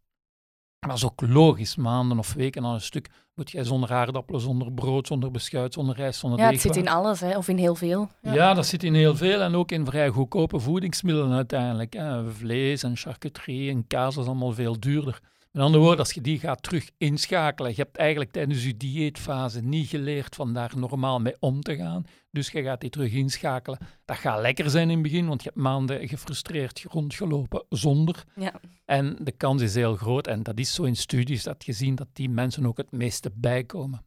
Dat 0.80 0.96
is 0.96 1.04
ook 1.04 1.20
logisch, 1.20 1.76
maanden 1.76 2.18
of 2.18 2.32
weken 2.32 2.64
aan 2.64 2.75
een 2.75 2.80
stuk 2.80 3.08
moet 3.34 3.50
jij 3.50 3.64
zonder 3.64 3.92
aardappelen, 3.92 4.40
zonder 4.40 4.72
brood, 4.72 5.06
zonder 5.06 5.30
beschuit, 5.30 5.72
zonder 5.72 5.96
rijst, 5.96 6.20
zonder 6.20 6.38
Ja, 6.38 6.50
het 6.50 6.60
zit 6.60 6.76
in 6.76 6.88
alles, 6.88 7.20
hè, 7.20 7.37
of 7.37 7.49
in 7.49 7.56
heel 7.56 7.75
veel. 7.75 8.08
Ja. 8.22 8.32
ja. 8.32 8.54
dat 8.54 8.66
zit 8.66 8.82
in 8.82 8.94
heel 8.94 9.16
veel 9.16 9.40
en 9.40 9.54
ook 9.54 9.70
in 9.70 9.87
vrij 9.87 10.08
goedkope 10.08 10.58
voedingsmiddelen 10.58 11.32
uiteindelijk. 11.32 11.92
Hè. 11.92 12.30
Vlees 12.30 12.82
en 12.82 12.96
charcuterie 12.96 13.70
en 13.70 13.87
kaas 13.87 14.16
is 14.16 14.26
allemaal 14.26 14.52
veel 14.52 14.80
duurder. 14.80 15.20
Met 15.52 15.62
andere 15.62 15.83
woorden, 15.83 15.99
als 15.99 16.12
je 16.12 16.21
die 16.21 16.38
gaat 16.38 16.62
terug 16.62 16.90
inschakelen, 16.99 17.71
je 17.71 17.76
hebt 17.76 17.97
eigenlijk 17.97 18.30
tijdens 18.30 18.64
je 18.64 18.76
dieetfase 18.76 19.61
niet 19.61 19.88
geleerd 19.88 20.35
van 20.35 20.54
daar 20.54 20.73
normaal 20.76 21.21
mee 21.21 21.35
om 21.38 21.61
te 21.61 21.76
gaan. 21.76 22.04
Dus 22.30 22.50
je 22.50 22.62
gaat 22.62 22.80
die 22.80 22.90
terug 22.90 23.12
inschakelen. 23.12 23.78
Dat 24.04 24.16
gaat 24.16 24.40
lekker 24.40 24.71
zijn 24.71 24.90
in 24.90 24.95
het 24.95 25.02
begin, 25.02 25.26
want 25.26 25.42
je 25.42 25.49
hebt 25.49 25.61
maanden 25.61 26.09
gefrustreerd 26.09 26.85
rondgelopen 26.88 27.64
zonder. 27.69 28.25
Ja. 28.37 28.61
En 28.85 29.16
de 29.21 29.33
kans 29.33 29.62
is 29.62 29.75
heel 29.75 29.97
groot, 29.97 30.26
en 30.26 30.42
dat 30.42 30.59
is 30.59 30.75
zo 30.75 30.83
in 30.83 30.97
studies 30.97 31.42
dat 31.42 31.64
gezien 31.64 31.95
dat 31.95 32.09
die 32.12 32.28
mensen 32.28 32.66
ook 32.66 32.76
het 32.76 32.92
meeste 32.92 33.30
bijkomen. 33.35 34.04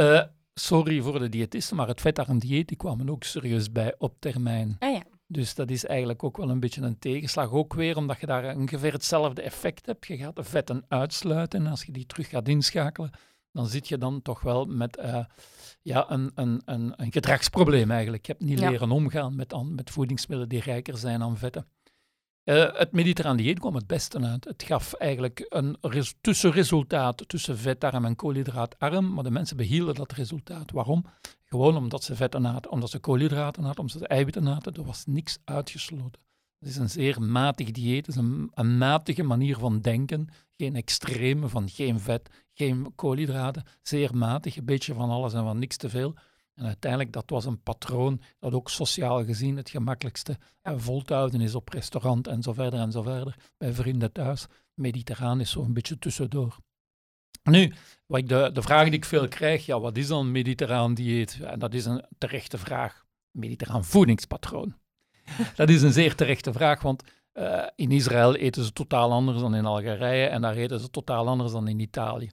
Uh, 0.00 0.22
sorry 0.54 1.00
voor 1.00 1.18
de 1.18 1.28
diëtisten, 1.28 1.76
maar 1.76 1.88
het 1.88 2.00
vetarm 2.00 2.38
dieet 2.38 2.68
die 2.68 2.76
kwamen 2.76 3.10
ook 3.10 3.24
serieus 3.24 3.72
bij 3.72 3.94
op 3.98 4.16
termijn. 4.18 4.76
Ah. 4.78 4.89
Dus 5.32 5.54
dat 5.54 5.70
is 5.70 5.84
eigenlijk 5.86 6.22
ook 6.24 6.36
wel 6.36 6.50
een 6.50 6.60
beetje 6.60 6.82
een 6.82 6.98
tegenslag. 6.98 7.50
Ook 7.50 7.74
weer 7.74 7.96
omdat 7.96 8.20
je 8.20 8.26
daar 8.26 8.56
ongeveer 8.56 8.92
hetzelfde 8.92 9.42
effect 9.42 9.86
hebt. 9.86 10.06
Je 10.06 10.16
gaat 10.16 10.36
de 10.36 10.44
vetten 10.44 10.84
uitsluiten 10.88 11.64
en 11.64 11.70
als 11.70 11.84
je 11.84 11.92
die 11.92 12.06
terug 12.06 12.28
gaat 12.28 12.48
inschakelen, 12.48 13.10
dan 13.52 13.66
zit 13.66 13.88
je 13.88 13.98
dan 13.98 14.22
toch 14.22 14.40
wel 14.40 14.64
met 14.64 14.98
uh, 14.98 15.24
ja, 15.82 16.10
een, 16.10 16.30
een, 16.34 16.62
een, 16.64 16.92
een, 16.96 17.12
gedragsprobleem 17.12 17.90
eigenlijk. 17.90 18.26
Je 18.26 18.32
hebt 18.32 18.44
niet 18.44 18.58
leren 18.58 18.90
omgaan 18.90 19.36
met, 19.36 19.54
met 19.64 19.90
voedingsmiddelen 19.90 20.48
die 20.48 20.60
rijker 20.60 20.96
zijn 20.96 21.22
aan 21.22 21.36
vetten. 21.36 21.66
Uh, 22.44 22.76
het 22.76 22.92
mediterraan 22.92 23.36
dieet 23.36 23.58
kwam 23.58 23.74
het 23.74 23.86
beste 23.86 24.20
uit. 24.20 24.44
Het 24.44 24.62
gaf 24.62 24.94
eigenlijk 24.94 25.46
een 25.48 25.76
res 25.80 26.14
tussenresultaat 26.20 27.28
tussen 27.28 27.58
vetarm 27.58 28.04
en 28.04 28.16
koolhydraatarm, 28.16 29.12
maar 29.12 29.24
de 29.24 29.30
mensen 29.30 29.56
behielden 29.56 29.94
dat 29.94 30.12
resultaat. 30.12 30.70
Waarom? 30.70 31.04
Gewoon 31.52 31.76
omdat 31.76 32.04
ze 32.04 32.16
vetten 32.16 32.44
hadden, 32.44 32.70
omdat 32.70 32.90
ze 32.90 32.98
koolhydraten 32.98 33.64
hadden, 33.64 33.80
omdat 33.84 33.98
ze 33.98 34.06
eiwitten 34.06 34.46
hadden. 34.46 34.74
Er 34.74 34.84
was 34.84 35.06
niks 35.06 35.38
uitgesloten. 35.44 36.20
Het 36.58 36.68
is 36.68 36.76
een 36.76 36.90
zeer 36.90 37.22
matig 37.22 37.70
dieet, 37.70 38.06
het 38.06 38.14
is 38.14 38.20
een, 38.22 38.50
een 38.54 38.78
matige 38.78 39.22
manier 39.22 39.56
van 39.56 39.80
denken. 39.80 40.28
Geen 40.56 40.76
extreme 40.76 41.48
van 41.48 41.68
geen 41.68 42.00
vet, 42.00 42.30
geen 42.52 42.92
koolhydraten. 42.94 43.64
Zeer 43.82 44.16
matig, 44.16 44.56
een 44.56 44.64
beetje 44.64 44.94
van 44.94 45.10
alles 45.10 45.34
en 45.34 45.42
van 45.42 45.58
niks 45.58 45.76
te 45.76 45.88
veel. 45.88 46.14
En 46.54 46.66
uiteindelijk, 46.66 47.12
dat 47.12 47.30
was 47.30 47.44
een 47.44 47.62
patroon 47.62 48.20
dat 48.38 48.52
ook 48.52 48.70
sociaal 48.70 49.24
gezien 49.24 49.56
het 49.56 49.70
gemakkelijkste 49.70 50.38
ja. 50.62 50.78
vol 50.78 51.02
te 51.02 51.14
houden 51.14 51.40
is 51.40 51.54
op 51.54 51.68
restaurant 51.68 52.26
en 52.26 52.42
zo 52.42 52.52
verder 52.52 52.80
en 52.80 52.92
zo 52.92 53.02
verder. 53.02 53.36
Bij 53.58 53.72
vrienden 53.72 54.12
thuis. 54.12 54.46
Mediterraan 54.74 55.40
is 55.40 55.50
zo 55.50 55.62
een 55.62 55.72
beetje 55.72 55.98
tussendoor. 55.98 56.56
Nu, 57.42 57.72
wat 58.06 58.18
ik 58.18 58.28
de, 58.28 58.50
de 58.52 58.62
vraag 58.62 58.84
die 58.84 58.92
ik 58.92 59.04
veel 59.04 59.28
krijg, 59.28 59.66
ja, 59.66 59.80
wat 59.80 59.96
is 59.96 60.06
dan 60.06 60.20
een 60.20 60.32
mediterraan 60.32 60.94
dieet? 60.94 61.38
En 61.42 61.58
dat 61.58 61.74
is 61.74 61.84
een 61.84 62.04
terechte 62.18 62.58
vraag. 62.58 63.04
Mediterraan 63.30 63.84
voedingspatroon. 63.84 64.74
dat 65.56 65.68
is 65.68 65.82
een 65.82 65.92
zeer 65.92 66.14
terechte 66.14 66.52
vraag, 66.52 66.82
want 66.82 67.02
uh, 67.34 67.66
in 67.76 67.90
Israël 67.90 68.34
eten 68.34 68.64
ze 68.64 68.72
totaal 68.72 69.12
anders 69.12 69.40
dan 69.40 69.54
in 69.54 69.66
Algerije 69.66 70.26
en 70.26 70.40
daar 70.40 70.56
eten 70.56 70.80
ze 70.80 70.90
totaal 70.90 71.28
anders 71.28 71.52
dan 71.52 71.68
in 71.68 71.80
Italië. 71.80 72.30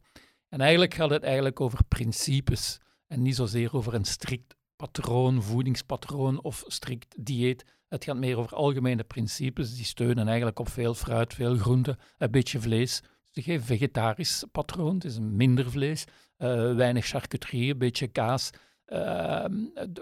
En 0.49 0.61
eigenlijk 0.61 0.93
gaat 0.93 1.09
het 1.09 1.23
eigenlijk 1.23 1.61
over 1.61 1.83
principes 1.87 2.79
en 3.07 3.21
niet 3.21 3.35
zozeer 3.35 3.75
over 3.75 3.93
een 3.93 4.05
strikt 4.05 4.55
patroon, 4.75 5.43
voedingspatroon 5.43 6.41
of 6.41 6.63
strikt 6.67 7.15
dieet. 7.17 7.65
Het 7.87 8.03
gaat 8.03 8.17
meer 8.17 8.37
over 8.37 8.55
algemene 8.55 9.03
principes 9.03 9.75
die 9.75 9.85
steunen 9.85 10.27
eigenlijk 10.27 10.59
op 10.59 10.69
veel 10.69 10.93
fruit, 10.93 11.33
veel 11.33 11.57
groente, 11.57 11.97
een 12.17 12.31
beetje 12.31 12.59
vlees. 12.59 13.03
Geen 13.43 13.61
vegetarisch 13.61 14.43
patroon, 14.51 14.93
het 14.93 15.03
is 15.03 15.15
een 15.15 15.35
minder 15.35 15.71
vlees, 15.71 16.05
uh, 16.37 16.75
weinig 16.75 17.05
charcuterie, 17.05 17.71
een 17.71 17.77
beetje 17.77 18.07
kaas, 18.07 18.49
uh, 18.87 19.45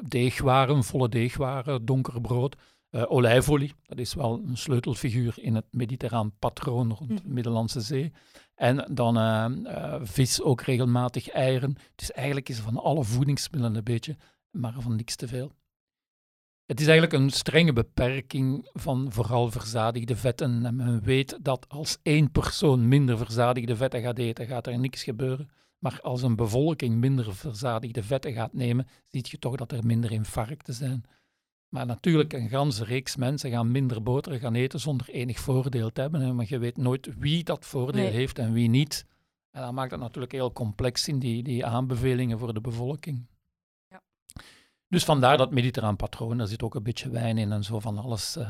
deegwaren, 0.08 0.84
volle 0.84 1.10
deegwaren, 1.10 1.86
donker 1.86 2.22
brood. 2.22 2.56
Uh, 2.92 3.04
olijfolie, 3.08 3.74
dat 3.84 3.98
is 3.98 4.14
wel 4.14 4.42
een 4.46 4.58
sleutelfiguur 4.58 5.34
in 5.38 5.56
het 5.56 5.66
mediterraan 5.72 6.32
patroon 6.40 6.94
rond 6.94 7.10
de 7.10 7.24
mhm. 7.24 7.34
Middellandse 7.34 7.82
Zee. 7.82 8.12
En 8.56 8.88
dan 8.92 9.18
uh, 9.18 9.46
uh, 9.64 9.96
vis 10.02 10.42
ook 10.42 10.62
regelmatig, 10.62 11.30
eieren. 11.30 11.76
Dus 11.96 12.12
eigenlijk 12.12 12.50
is 12.50 12.60
van 12.60 12.78
alle 12.78 13.04
voedingsmiddelen 13.04 13.78
een 13.78 13.84
beetje, 13.84 14.18
maar 14.52 14.74
van 14.80 14.96
niks 14.96 15.16
te 15.16 15.28
veel. 15.28 15.52
Het 16.66 16.80
is 16.80 16.88
eigenlijk 16.88 17.24
een 17.24 17.30
strenge 17.30 17.74
beperking 17.74 18.70
van 18.74 19.12
vooral 19.12 19.52
verzadigde 19.52 20.16
vetten. 20.16 20.66
En 20.66 20.76
men 20.76 21.04
weet 21.04 21.38
dat 21.42 21.66
als 21.70 21.98
één 22.02 22.32
persoon 22.32 22.88
minder 22.88 23.18
verzadigde 23.18 23.76
vetten 23.76 24.02
gaat 24.02 24.18
eten, 24.18 24.48
gaat 24.48 24.68
er 24.68 24.80
niks 24.80 25.04
gebeuren. 25.04 25.50
Maar 25.80 26.00
als 26.02 26.22
een 26.22 26.36
bevolking 26.36 26.96
minder 26.96 27.36
verzadigde 27.36 28.04
vetten 28.04 28.34
gaat 28.34 28.54
nemen, 28.54 28.88
zie 29.08 29.26
je 29.30 29.40
toch 29.40 29.56
dat 29.56 29.72
er 29.72 29.86
minder 29.86 30.12
infarcten 30.12 30.74
zijn. 30.74 31.04
Maar 31.70 31.86
natuurlijk, 31.86 32.34
een 32.34 32.50
ganse 32.50 32.84
reeks 32.84 33.16
mensen 33.16 33.52
gaan 33.52 33.72
minder 33.72 34.04
boter 34.04 34.40
gaan 34.40 34.56
eten 34.56 34.80
zonder 34.80 35.10
enig 35.10 35.40
voordeel 35.40 35.92
te 35.92 36.02
hebben. 36.02 36.36
Maar 36.36 36.46
je 36.50 36.58
weet 36.58 36.78
nooit 36.78 37.10
wie 37.18 37.44
dat 37.44 37.66
voordeel 37.66 38.12
heeft 38.12 38.40
en 38.40 38.54
wie 38.54 38.70
niet. 38.70 39.06
En 39.52 39.62
dat 39.62 39.72
maakt 39.72 39.92
het 39.92 40.00
natuurlijk 40.00 40.32
heel 40.32 40.54
complex 40.54 41.08
in 41.08 41.20
die, 41.20 41.44
die 41.44 41.66
aanbevelingen 41.66 42.40
voor 42.40 42.54
de 42.54 42.62
bevolking. 42.62 43.26
Dus 44.88 45.04
vandaar 45.04 45.38
dat 45.38 45.52
mediterraan 45.52 45.96
patroon, 45.96 46.38
daar 46.38 46.48
zit 46.48 46.64
ook 46.64 46.76
een 46.76 46.84
beetje 46.84 47.10
wijn 47.10 47.38
in 47.38 47.52
en 47.52 47.64
zo 47.64 47.80
van 47.80 47.98
alles. 47.98 48.38
Uh, 48.38 48.48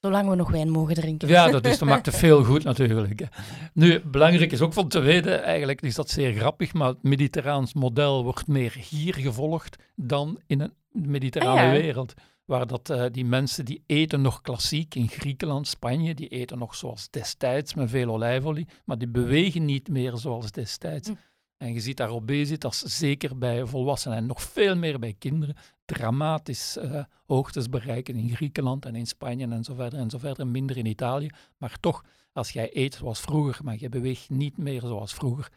Zolang 0.00 0.28
we 0.28 0.34
nog 0.34 0.50
wijn 0.50 0.70
mogen 0.70 0.94
drinken. 0.94 1.28
Ja, 1.28 1.50
dat, 1.50 1.66
is, 1.66 1.78
dat 1.78 1.88
maakt 1.88 2.06
het 2.06 2.16
veel 2.16 2.44
goed 2.44 2.64
natuurlijk. 2.64 3.28
Nu, 3.72 4.00
belangrijk 4.00 4.52
is 4.52 4.60
ook 4.60 4.72
van 4.72 4.88
te 4.88 4.98
weten, 4.98 5.42
eigenlijk 5.42 5.82
is 5.82 5.94
dat 5.94 6.10
zeer 6.10 6.32
grappig, 6.32 6.72
maar 6.72 6.88
het 6.88 7.02
mediterraans 7.02 7.74
model 7.74 8.24
wordt 8.24 8.46
meer 8.46 8.76
hier 8.90 9.14
gevolgd 9.14 9.76
dan 9.96 10.40
in 10.46 10.60
een 10.60 10.72
mediterrane 10.90 11.60
ah, 11.60 11.70
wereld 11.70 12.14
waar 12.44 12.66
dat, 12.66 12.90
uh, 12.90 13.04
die 13.12 13.24
mensen 13.24 13.64
die 13.64 13.82
eten 13.86 14.20
nog 14.20 14.40
klassiek 14.40 14.94
in 14.94 15.08
Griekenland, 15.08 15.68
Spanje, 15.68 16.14
die 16.14 16.28
eten 16.28 16.58
nog 16.58 16.74
zoals 16.74 17.10
destijds 17.10 17.74
met 17.74 17.90
veel 17.90 18.08
olijfolie, 18.08 18.66
maar 18.84 18.98
die 18.98 19.08
bewegen 19.08 19.64
niet 19.64 19.88
meer 19.88 20.16
zoals 20.16 20.52
destijds. 20.52 21.08
Hm. 21.08 21.14
En 21.58 21.72
je 21.72 21.80
ziet 21.80 21.96
daar 21.96 22.10
obesitas, 22.10 22.78
zeker 22.78 23.38
bij 23.38 23.66
volwassenen 23.66 24.16
en 24.16 24.26
nog 24.26 24.42
veel 24.42 24.76
meer 24.76 24.98
bij 24.98 25.14
kinderen, 25.18 25.56
dramatisch 25.84 26.76
uh, 26.76 27.04
hoogtes 27.26 27.68
bereiken 27.68 28.14
in 28.14 28.36
Griekenland 28.36 28.84
en 28.84 28.94
in 28.94 29.06
Spanje 29.06 29.48
en 29.48 29.64
zo 29.64 29.74
verder 29.74 29.98
en 29.98 30.10
zo 30.10 30.18
verder, 30.18 30.46
minder 30.46 30.76
in 30.76 30.86
Italië. 30.86 31.30
Maar 31.56 31.76
toch, 31.80 32.04
als 32.32 32.50
jij 32.50 32.70
eet 32.72 32.94
zoals 32.94 33.20
vroeger, 33.20 33.64
maar 33.64 33.76
je 33.78 33.88
beweegt 33.88 34.30
niet 34.30 34.58
meer 34.58 34.80
zoals 34.80 35.14
vroeger, 35.14 35.52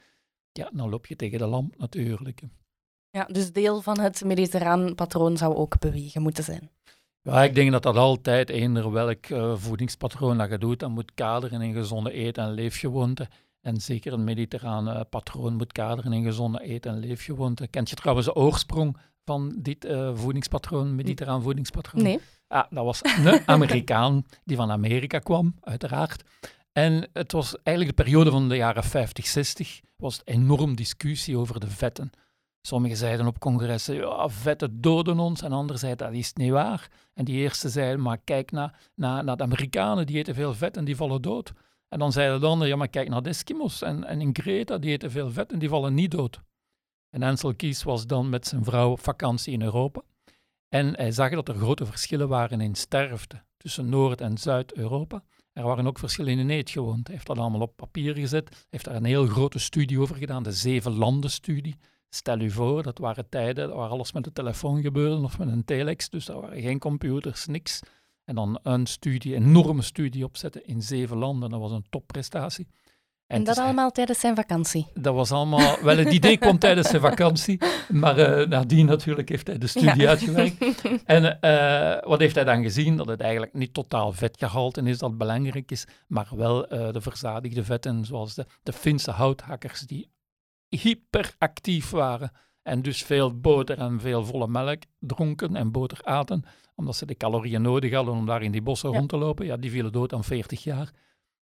ja, 0.52 0.70
dan 0.74 0.90
loop 0.90 1.06
je 1.06 1.16
tegen 1.16 1.40
de 1.40 1.46
lamp 1.46 1.78
natuurlijk. 1.78 2.42
Ja, 3.10 3.26
dus 3.26 3.52
deel 3.52 3.82
van 3.82 4.00
het 4.00 4.24
mediterraan 4.26 4.96
patroon 4.96 5.38
zou 5.38 5.56
ook 5.56 5.80
bewegen 5.80 6.22
moeten 6.22 6.44
zijn. 6.44 6.70
Ja, 7.22 7.44
ik 7.44 7.56
denk 7.56 7.72
dat 7.72 7.84
dat 7.84 7.96
altijd, 7.96 8.50
eender 8.50 8.92
welk 8.92 9.30
uh, 9.30 9.56
voedingspatroon 9.58 10.38
dat 10.38 10.50
je 10.50 10.58
doet, 10.58 10.80
dat 10.80 10.90
moet 10.90 11.14
kaderen 11.14 11.62
in 11.62 11.74
gezonde 11.74 12.12
eten- 12.12 12.44
en 12.44 12.52
leefgewoonten. 12.52 13.28
En 13.62 13.82
zeker 13.82 14.14
een 14.14 14.24
mediterraan 14.24 14.88
uh, 14.88 15.00
patroon 15.10 15.56
moet 15.56 15.72
kaderen 15.72 16.14
in 16.14 16.24
gezonde 16.24 16.62
eten- 16.62 16.92
en 16.92 17.00
leefgewoonten. 17.00 17.70
Kent 17.70 17.90
je 17.90 17.96
trouwens 17.96 18.28
de 18.28 18.36
oorsprong 18.36 18.98
van 19.26 19.56
dit 19.58 19.86
uh, 19.86 20.12
voedingspatroon, 20.16 20.96
mediterraan 20.96 21.42
voedingspatroon? 21.42 22.04
Nee. 22.04 22.20
Ah, 22.48 22.64
dat 22.70 22.86
was 22.86 23.00
een 23.04 23.42
Amerikaan 23.56 24.26
die 24.44 24.58
van 24.58 24.72
Amerika 24.72 25.20
kwam, 25.20 25.56
uiteraard. 25.62 26.24
En 26.72 27.10
het 27.14 27.32
was 27.32 27.56
eigenlijk 27.64 27.98
de 27.98 28.04
periode 28.04 28.32
van 28.32 28.50
de 28.50 28.56
jaren 28.56 28.84
50, 28.84 29.28
60, 29.28 29.82
was 29.98 30.18
het 30.18 30.28
enorm 30.28 30.76
discussie 30.76 31.38
over 31.38 31.60
de 31.60 31.70
vetten. 31.70 32.12
Sommigen 32.62 32.98
zeiden 32.98 33.28
op 33.28 33.40
congressen, 33.40 33.96
ja, 33.96 34.30
vetten 34.30 34.82
doden 34.82 35.20
ons. 35.20 35.42
En 35.42 35.52
anderen 35.52 35.80
zeiden, 35.80 36.08
dat 36.08 36.16
is 36.16 36.34
niet 36.34 36.52
waar. 36.52 36.88
En 37.14 37.26
die 37.26 37.36
eerste 37.36 37.70
zeiden, 37.70 38.02
maar 38.02 38.18
kijk 38.24 38.52
naar, 38.52 38.80
naar, 38.96 39.24
naar 39.24 39.38
de 39.38 39.44
Amerikanen, 39.44 40.06
die 40.06 40.18
eten 40.18 40.36
veel 40.36 40.54
vet 40.54 40.78
en 40.78 40.86
die 40.86 40.96
vallen 40.96 41.22
dood. 41.22 41.54
En 41.94 42.00
dan 42.00 42.12
zeiden 42.12 42.40
de 42.40 42.46
anderen, 42.46 42.68
ja, 42.68 42.76
maar 42.76 42.88
kijk 42.88 43.10
naar 43.10 43.22
de 43.22 43.30
Eskimos 43.30 43.82
en, 43.82 44.04
en 44.04 44.22
in 44.22 44.36
Greta, 44.36 44.78
die 44.78 44.92
eten 44.92 45.12
veel 45.12 45.32
vet 45.32 45.52
en 45.52 45.60
die 45.60 45.70
vallen 45.70 45.94
niet 45.94 46.12
dood. 46.12 46.42
En 47.10 47.24
Ansel 47.24 47.56
Kies 47.56 47.84
was 47.84 48.08
dan 48.08 48.30
met 48.30 48.48
zijn 48.48 48.64
vrouw 48.64 48.92
op 48.92 49.00
vakantie 49.00 49.54
in 49.54 49.62
Europa. 49.62 50.02
En 50.70 50.96
hij 50.96 51.12
zag 51.12 51.32
dat 51.32 51.48
er 51.48 51.56
grote 51.56 51.86
verschillen 51.86 52.28
waren 52.28 52.62
in 52.62 52.76
sterfte 52.76 53.44
tussen 53.58 53.90
Noord- 53.90 54.22
en 54.22 54.38
Zuid-Europa. 54.38 55.24
Er 55.54 55.64
waren 55.64 55.88
ook 55.88 56.00
verschillen 56.00 56.40
in 56.40 56.50
eetgewoonte. 56.50 57.02
Hij 57.04 57.14
heeft 57.14 57.28
dat 57.28 57.38
allemaal 57.38 57.62
op 57.62 57.76
papier 57.76 58.16
gezet. 58.16 58.66
heeft 58.70 58.86
daar 58.86 58.96
een 58.96 59.04
heel 59.04 59.26
grote 59.26 59.60
studie 59.60 60.00
over 60.00 60.16
gedaan, 60.16 60.44
de 60.44 60.52
Zeven 60.52 60.98
Landen-studie. 60.98 61.76
Stel 62.10 62.40
u 62.40 62.52
voor, 62.52 62.84
dat 62.84 62.98
waren 62.98 63.30
tijden 63.30 63.76
waar 63.76 63.90
alles 63.90 64.12
met 64.12 64.24
de 64.24 64.32
telefoon 64.32 64.82
gebeurde 64.82 65.24
of 65.24 65.38
met 65.38 65.48
een 65.48 65.66
telex, 65.66 66.10
dus 66.10 66.26
daar 66.26 66.42
waren 66.42 66.62
geen 66.62 66.80
computers, 66.80 67.46
niks. 67.46 67.80
En 68.26 68.36
dan 68.36 68.60
een 68.64 68.86
studie, 68.86 69.36
een 69.36 69.44
enorme 69.44 69.82
studie 69.82 70.24
opzetten 70.24 70.66
in 70.66 70.82
zeven 70.82 71.18
landen, 71.18 71.50
dat 71.50 71.60
was 71.60 71.72
een 71.72 71.86
topprestatie. 71.90 72.68
En, 73.32 73.38
en 73.38 73.44
dat 73.44 73.58
allemaal 73.58 73.92
tijdens 73.92 74.20
zijn 74.20 74.36
vakantie? 74.36 74.88
Dat 75.02 75.14
was 75.14 75.32
allemaal, 75.32 75.78
wel 75.82 75.98
het 75.98 76.14
idee 76.14 76.38
kwam 76.38 76.60
tijdens 76.60 76.90
zijn 76.90 77.02
vakantie, 77.02 77.62
maar 77.90 78.40
uh, 78.40 78.48
nadien 78.48 78.86
natuurlijk 78.86 79.30
heeft 79.30 79.48
hij 79.48 79.58
de 79.58 79.68
studie 79.68 80.08
uitgewerkt. 80.08 80.58
En 81.06 81.38
uh, 81.42 82.10
wat 82.10 82.20
heeft 82.20 82.36
hij 82.36 82.44
dan 82.44 82.64
gezien? 82.64 82.98
Dat 82.98 83.08
het 83.08 83.22
eigenlijk 83.22 83.54
niet 83.54 83.74
totaal 83.74 84.12
vetgehalte 84.12 84.82
is 84.82 84.98
dat 84.98 85.18
belangrijk 85.18 85.72
is, 85.72 85.88
maar 86.08 86.28
wel 86.36 86.74
uh, 86.74 86.92
de 86.92 87.02
verzadigde 87.02 87.64
vetten, 87.64 88.06
zoals 88.06 88.36
de, 88.36 88.46
de 88.64 88.74
Finse 88.74 89.12
houthakkers, 89.12 89.80
die 89.80 90.12
hyperactief 90.70 91.90
waren 91.90 92.32
en 92.64 92.82
dus 92.82 93.04
veel 93.04 93.40
boter 93.40 93.78
en 93.78 94.00
veel 94.00 94.26
volle 94.26 94.48
melk 94.48 94.82
dronken 95.00 95.56
en 95.56 95.72
boter 95.72 96.00
aten, 96.04 96.44
omdat 96.82 96.96
ze 96.96 97.06
de 97.06 97.16
calorieën 97.16 97.62
nodig 97.62 97.94
hadden 97.94 98.14
om 98.14 98.26
daar 98.26 98.44
in 98.44 98.52
die 98.52 98.62
bossen 98.62 98.90
rond 98.90 99.10
te 99.10 99.18
lopen. 99.18 99.46
Ja, 99.46 99.58
die 99.58 99.72
vielen 99.72 99.92
dood 99.92 100.14
aan 100.14 100.24
40 100.24 100.64
jaar. 100.64 100.92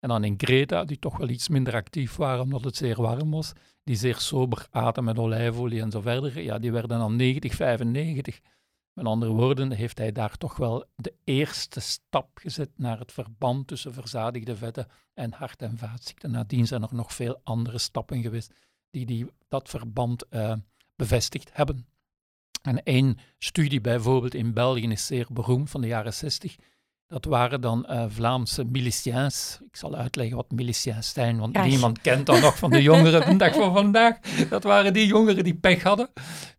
En 0.01 0.09
dan 0.09 0.25
in 0.25 0.35
Greta, 0.37 0.85
die 0.85 0.99
toch 0.99 1.17
wel 1.17 1.29
iets 1.29 1.49
minder 1.49 1.75
actief 1.75 2.17
waren 2.17 2.43
omdat 2.43 2.65
het 2.65 2.77
zeer 2.77 3.03
warm 3.03 3.31
was, 3.31 3.53
die 3.85 3.97
zeer 3.97 4.17
sober 4.17 4.67
aten 4.71 5.05
met 5.05 5.19
olijfolie 5.19 5.81
en 5.81 5.91
zo 5.91 6.01
verder, 6.01 6.41
ja, 6.41 6.59
die 6.59 6.73
werden 6.73 6.99
dan 6.99 7.17
90, 7.17 7.55
95. 7.55 8.41
Met 8.93 9.07
andere 9.07 9.33
woorden, 9.33 9.73
heeft 9.73 9.99
hij 9.99 10.13
daar 10.13 10.37
toch 10.37 10.57
wel 10.57 10.85
de 10.97 11.15
eerste 11.25 11.81
stap 11.81 12.29
gezet 12.35 12.71
naar 12.77 12.99
het 12.99 13.13
verband 13.13 13.67
tussen 13.67 13.93
verzadigde 13.93 14.57
vetten 14.57 14.87
en 15.15 15.33
hart- 15.33 15.63
en 15.63 15.79
vaatziekten. 15.79 16.31
Nadien 16.31 16.67
zijn 16.67 16.83
er 16.83 16.95
nog 16.95 17.15
veel 17.15 17.41
andere 17.43 17.79
stappen 17.79 18.23
geweest 18.23 18.53
die, 18.91 19.07
die 19.07 19.27
dat 19.49 19.69
verband 19.69 20.25
uh, 20.31 20.55
bevestigd 20.97 21.51
hebben. 21.53 21.87
En 22.67 22.83
één 22.83 23.19
studie 23.39 23.81
bijvoorbeeld 23.81 24.35
in 24.35 24.53
België 24.53 24.89
is 24.89 25.07
zeer 25.07 25.27
beroemd 25.31 25.71
van 25.71 25.81
de 25.81 25.87
jaren 25.87 26.15
60. 26.15 26.57
Dat 27.07 27.25
waren 27.25 27.61
dan 27.61 27.87
uh, 27.91 28.05
Vlaamse 28.09 28.65
miliciëns. 28.65 29.61
Ik 29.69 29.77
zal 29.77 29.95
uitleggen 29.95 30.37
wat 30.37 30.51
miliciëns 30.51 31.13
zijn, 31.13 31.39
want 31.39 31.63
niemand 31.63 32.01
kent 32.01 32.27
dat 32.27 32.41
nog 32.41 32.59
van 32.59 32.71
de 32.71 32.83
jongeren 32.83 33.31
de 33.31 33.37
dag 33.37 33.55
van 33.55 33.73
vandaag. 33.73 34.19
Dat 34.49 34.63
waren 34.63 34.93
die 34.93 35.07
jongeren 35.07 35.45
die 35.45 35.55
pech 35.55 35.83
hadden. 35.83 36.09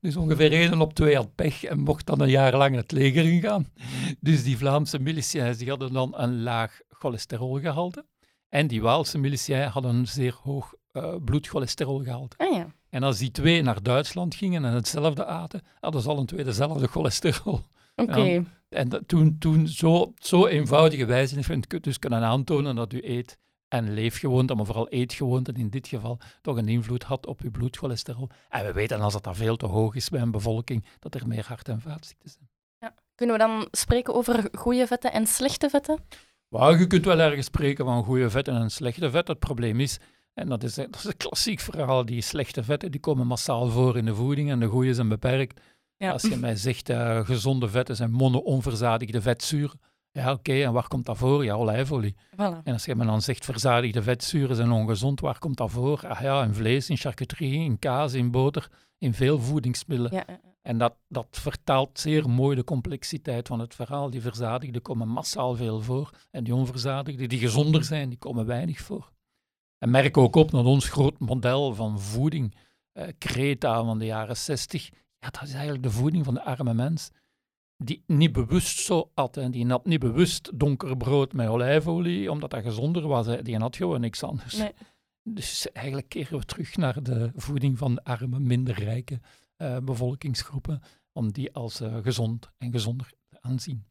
Dus 0.01 0.15
ongeveer 0.15 0.51
één 0.51 0.81
op 0.81 0.93
twee 0.93 1.15
had 1.15 1.35
pech 1.35 1.63
en 1.63 1.79
mocht 1.79 2.05
dan 2.05 2.21
een 2.21 2.29
jaar 2.29 2.57
lang 2.57 2.75
het 2.75 2.91
leger 2.91 3.25
ingaan. 3.25 3.71
Dus 4.19 4.43
die 4.43 4.57
Vlaamse 4.57 4.99
miliciëns 4.99 5.57
die 5.57 5.69
hadden 5.69 5.93
dan 5.93 6.13
een 6.17 6.43
laag 6.43 6.79
cholesterolgehalte. 6.89 8.05
En 8.49 8.67
die 8.67 8.81
Waalse 8.81 9.17
miliciëns 9.17 9.73
hadden 9.73 9.95
een 9.95 10.07
zeer 10.07 10.35
hoog 10.43 10.73
uh, 10.93 11.15
bloedcholesterolgehalte. 11.23 12.37
Ah, 12.37 12.55
ja. 12.55 12.74
En 12.95 13.03
als 13.03 13.17
die 13.17 13.31
twee 13.31 13.61
naar 13.61 13.83
Duitsland 13.83 14.35
gingen 14.35 14.65
en 14.65 14.73
hetzelfde 14.73 15.25
aten, 15.25 15.61
hadden 15.79 16.01
ze 16.01 16.09
alle 16.09 16.25
twee 16.25 16.43
dezelfde 16.43 16.87
cholesterol. 16.87 17.61
Oké. 17.95 18.43
en 18.69 18.89
dat, 18.89 19.07
toen, 19.07 19.37
toen 19.39 19.67
zo, 19.67 20.13
zo 20.15 20.45
eenvoudige 20.45 21.05
wijze 21.05 21.35
heeft 21.35 21.71
je 21.71 21.79
dus 21.79 21.99
kunnen 21.99 22.23
aantonen 22.23 22.75
dat 22.75 22.93
u 22.93 22.99
eet 23.03 23.37
en 23.67 23.93
leefgewoonte, 23.93 24.55
maar 24.55 24.65
vooral 24.65 24.89
eetgewoonte 24.89 25.51
in 25.51 25.69
dit 25.69 25.87
geval, 25.87 26.19
toch 26.41 26.57
een 26.57 26.67
invloed 26.67 27.03
had 27.03 27.25
op 27.25 27.41
uw 27.41 27.51
bloedcholesterol. 27.51 28.29
En 28.49 28.65
we 28.65 28.73
weten 28.73 29.01
als 29.01 29.13
dat 29.13 29.23
dan 29.23 29.35
veel 29.35 29.55
te 29.55 29.65
hoog 29.65 29.95
is 29.95 30.09
bij 30.09 30.21
een 30.21 30.31
bevolking, 30.31 30.85
dat 30.99 31.15
er 31.15 31.27
meer 31.27 31.45
hart- 31.47 31.69
en 31.69 31.81
vaatziekten 31.81 32.29
zijn. 32.29 32.49
Ja. 32.79 32.93
Kunnen 33.15 33.35
we 33.35 33.41
dan 33.41 33.67
spreken 33.71 34.13
over 34.13 34.49
goede 34.51 34.87
vetten 34.87 35.11
en 35.11 35.27
slechte 35.27 35.69
vetten? 35.69 35.99
Well, 36.47 36.77
je 36.79 36.87
kunt 36.87 37.05
wel 37.05 37.19
ergens 37.19 37.45
spreken 37.45 37.85
van 37.85 38.03
goede 38.03 38.29
vetten 38.29 38.55
en 38.55 38.71
slechte 38.71 39.09
vetten. 39.09 39.35
Het 39.35 39.45
probleem 39.45 39.79
is, 39.79 39.99
en 40.35 40.49
dat 40.49 40.63
is, 40.63 40.73
dat 40.73 40.95
is 40.95 41.03
een 41.03 41.17
klassiek 41.17 41.59
verhaal, 41.59 42.05
die 42.05 42.21
slechte 42.21 42.63
vetten 42.63 42.91
die 42.91 42.99
komen 42.99 43.27
massaal 43.27 43.67
voor 43.67 43.97
in 43.97 44.05
de 44.05 44.15
voeding 44.15 44.49
en 44.49 44.59
de 44.59 44.65
goede 44.65 44.93
zijn 44.93 45.07
beperkt. 45.07 45.61
Ja. 45.97 46.11
Als 46.11 46.21
je 46.21 46.37
mij 46.37 46.55
zegt 46.55 46.89
uh, 46.89 47.25
gezonde 47.25 47.69
vetten 47.69 47.95
zijn 47.95 48.11
mono-onverzadigde 48.11 49.21
vetzuren, 49.21 49.79
ja 50.11 50.31
oké, 50.31 50.53
en 50.53 50.73
waar 50.73 50.87
komt 50.87 51.05
dat 51.05 51.17
voor? 51.17 51.43
Ja, 51.43 51.53
olijfolie. 51.53 52.15
Voilà. 52.31 52.63
En 52.63 52.73
als 52.73 52.85
je 52.85 52.95
me 52.95 53.05
dan 53.05 53.21
zegt 53.21 53.45
verzadigde 53.45 54.01
vetzuren 54.01 54.55
zijn 54.55 54.71
ongezond, 54.71 55.19
waar 55.19 55.39
komt 55.39 55.57
dat 55.57 55.71
voor? 55.71 56.07
Ah 56.07 56.21
ja, 56.21 56.43
in 56.43 56.53
vlees, 56.53 56.89
in 56.89 56.97
charcuterie, 56.97 57.63
in 57.63 57.79
kaas, 57.79 58.13
in 58.13 58.31
boter, 58.31 58.69
in 58.97 59.13
veel 59.13 59.39
voedingsmiddelen. 59.39 60.13
Ja. 60.13 60.25
En 60.61 60.77
dat, 60.77 60.95
dat 61.07 61.27
vertaalt 61.31 61.99
zeer 61.99 62.29
mooi 62.29 62.55
de 62.55 62.63
complexiteit 62.63 63.47
van 63.47 63.59
het 63.59 63.75
verhaal. 63.75 64.09
Die 64.09 64.21
verzadigden 64.21 64.81
komen 64.81 65.07
massaal 65.07 65.55
veel 65.55 65.81
voor 65.81 66.09
en 66.31 66.43
die 66.43 66.55
onverzadigden, 66.55 67.29
die 67.29 67.39
gezonder 67.39 67.83
zijn, 67.83 68.09
die 68.09 68.17
komen 68.17 68.45
weinig 68.45 68.79
voor. 68.79 69.11
En 69.85 69.91
merk 69.91 70.17
ook 70.17 70.35
op 70.35 70.51
dat 70.51 70.65
ons 70.65 70.89
groot 70.89 71.19
model 71.19 71.73
van 71.73 71.99
voeding, 71.99 72.55
uh, 72.93 73.07
Creta 73.17 73.83
van 73.83 73.99
de 73.99 74.05
jaren 74.05 74.37
60, 74.37 74.89
ja, 75.19 75.29
dat 75.29 75.41
is 75.41 75.53
eigenlijk 75.53 75.83
de 75.83 75.91
voeding 75.91 76.25
van 76.25 76.33
de 76.33 76.43
arme 76.43 76.73
mens. 76.73 77.09
Die 77.77 78.03
niet 78.07 78.31
bewust 78.31 78.79
zo 78.79 79.11
at. 79.13 79.37
En 79.37 79.51
die 79.51 79.67
had 79.67 79.85
niet 79.85 79.99
bewust 79.99 80.59
donker 80.59 80.97
brood 80.97 81.33
met 81.33 81.47
olijfolie, 81.47 82.31
omdat 82.31 82.49
dat 82.49 82.63
gezonder 82.63 83.07
was. 83.07 83.25
Hè. 83.25 83.41
Die 83.41 83.57
had 83.57 83.75
gewoon 83.75 84.01
niks 84.01 84.23
anders. 84.23 84.57
Nee. 84.57 84.71
Dus 85.23 85.71
eigenlijk 85.71 86.09
keren 86.09 86.39
we 86.39 86.45
terug 86.45 86.77
naar 86.77 87.03
de 87.03 87.31
voeding 87.35 87.77
van 87.77 87.95
de 87.95 88.03
arme, 88.03 88.39
minder 88.39 88.83
rijke 88.83 89.19
uh, 89.57 89.77
bevolkingsgroepen, 89.77 90.81
om 91.11 91.31
die 91.31 91.53
als 91.53 91.81
uh, 91.81 91.97
gezond 92.01 92.51
en 92.57 92.71
gezonder 92.71 93.11
te 93.27 93.37
aanzien. 93.41 93.85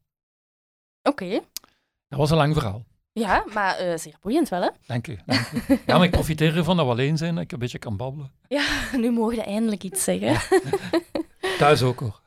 Oké. 1.01 1.23
Okay. 1.23 1.41
Dat 2.07 2.19
was 2.19 2.29
een 2.29 2.37
lang 2.37 2.53
verhaal. 2.53 2.85
Ja, 3.19 3.43
maar 3.53 3.85
uh, 3.85 3.97
zeer 3.97 4.15
boeiend 4.21 4.49
wel, 4.49 4.61
hè? 4.61 4.69
Dank 4.85 5.07
u, 5.07 5.19
dank 5.25 5.51
u. 5.51 5.79
Ja, 5.85 5.97
maar 5.97 6.03
ik 6.03 6.11
profiteer 6.11 6.57
ervan 6.57 6.77
dat 6.77 6.85
we 6.85 6.91
alleen 6.91 7.17
zijn, 7.17 7.35
dat 7.35 7.43
ik 7.43 7.51
een 7.51 7.59
beetje 7.59 7.79
kan 7.79 7.97
babbelen. 7.97 8.31
Ja, 8.47 8.65
nu 8.97 9.11
mogen 9.11 9.35
we 9.35 9.43
eindelijk 9.43 9.83
iets 9.83 10.03
zeggen. 10.03 10.27
Ja. 10.27 10.99
Thuis 11.57 11.81
ook, 11.81 11.99
hoor. 11.99 12.21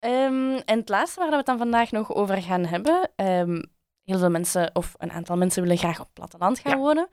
um, 0.00 0.56
en 0.72 0.78
het 0.78 0.88
laatste 0.88 1.20
waar 1.20 1.30
we 1.30 1.36
het 1.36 1.46
dan 1.46 1.58
vandaag 1.58 1.90
nog 1.90 2.14
over 2.14 2.42
gaan 2.42 2.64
hebben... 2.64 3.10
Um, 3.16 3.70
heel 4.04 4.18
veel 4.18 4.30
mensen, 4.30 4.70
of 4.72 4.94
een 4.98 5.12
aantal 5.12 5.36
mensen, 5.36 5.62
willen 5.62 5.78
graag 5.78 6.00
op 6.00 6.04
het 6.04 6.14
platteland 6.14 6.58
gaan 6.58 6.72
ja. 6.72 6.78
wonen. 6.78 7.08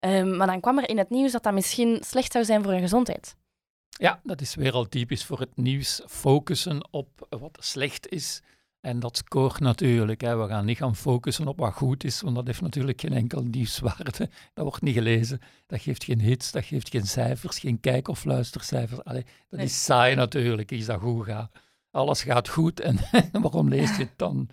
Um, 0.00 0.36
maar 0.36 0.46
dan 0.46 0.60
kwam 0.60 0.78
er 0.78 0.88
in 0.88 0.98
het 0.98 1.10
nieuws 1.10 1.32
dat 1.32 1.42
dat 1.42 1.52
misschien 1.52 2.02
slecht 2.04 2.32
zou 2.32 2.44
zijn 2.44 2.62
voor 2.62 2.72
hun 2.72 2.80
gezondheid. 2.80 3.36
Ja, 3.88 4.20
dat 4.22 4.40
is 4.40 4.54
weer 4.54 4.72
al 4.72 4.88
typisch 4.88 5.24
voor 5.24 5.40
het 5.40 5.56
nieuws. 5.56 6.02
Focussen 6.06 6.88
op 6.90 7.26
wat 7.28 7.58
slecht 7.60 8.08
is 8.08 8.42
en 8.82 9.00
dat 9.00 9.16
scoort 9.16 9.60
natuurlijk. 9.60 10.20
Hè. 10.20 10.36
We 10.36 10.48
gaan 10.48 10.64
niet 10.64 10.76
gaan 10.76 10.96
focussen 10.96 11.46
op 11.46 11.58
wat 11.58 11.72
goed 11.72 12.04
is, 12.04 12.20
want 12.20 12.34
dat 12.34 12.46
heeft 12.46 12.60
natuurlijk 12.60 13.00
geen 13.00 13.12
enkel 13.12 13.42
nieuwswaarde. 13.42 14.28
Dat 14.54 14.64
wordt 14.64 14.82
niet 14.82 14.94
gelezen. 14.94 15.40
Dat 15.66 15.80
geeft 15.80 16.04
geen 16.04 16.20
hits, 16.20 16.52
dat 16.52 16.64
geeft 16.64 16.88
geen 16.88 17.06
cijfers, 17.06 17.58
geen 17.58 17.80
kijk- 17.80 18.08
of 18.08 18.24
luistercijfers. 18.24 19.04
Allee, 19.04 19.22
dat 19.22 19.58
nee. 19.58 19.64
is 19.64 19.84
saai 19.84 20.14
natuurlijk, 20.14 20.70
iets 20.70 20.86
dat 20.86 21.00
goed 21.00 21.24
gaat. 21.24 21.50
Alles 21.90 22.22
gaat 22.22 22.48
goed 22.48 22.80
en 22.80 22.98
waarom 23.42 23.68
lees 23.68 23.96
je 23.96 24.02
het 24.02 24.12
dan? 24.16 24.48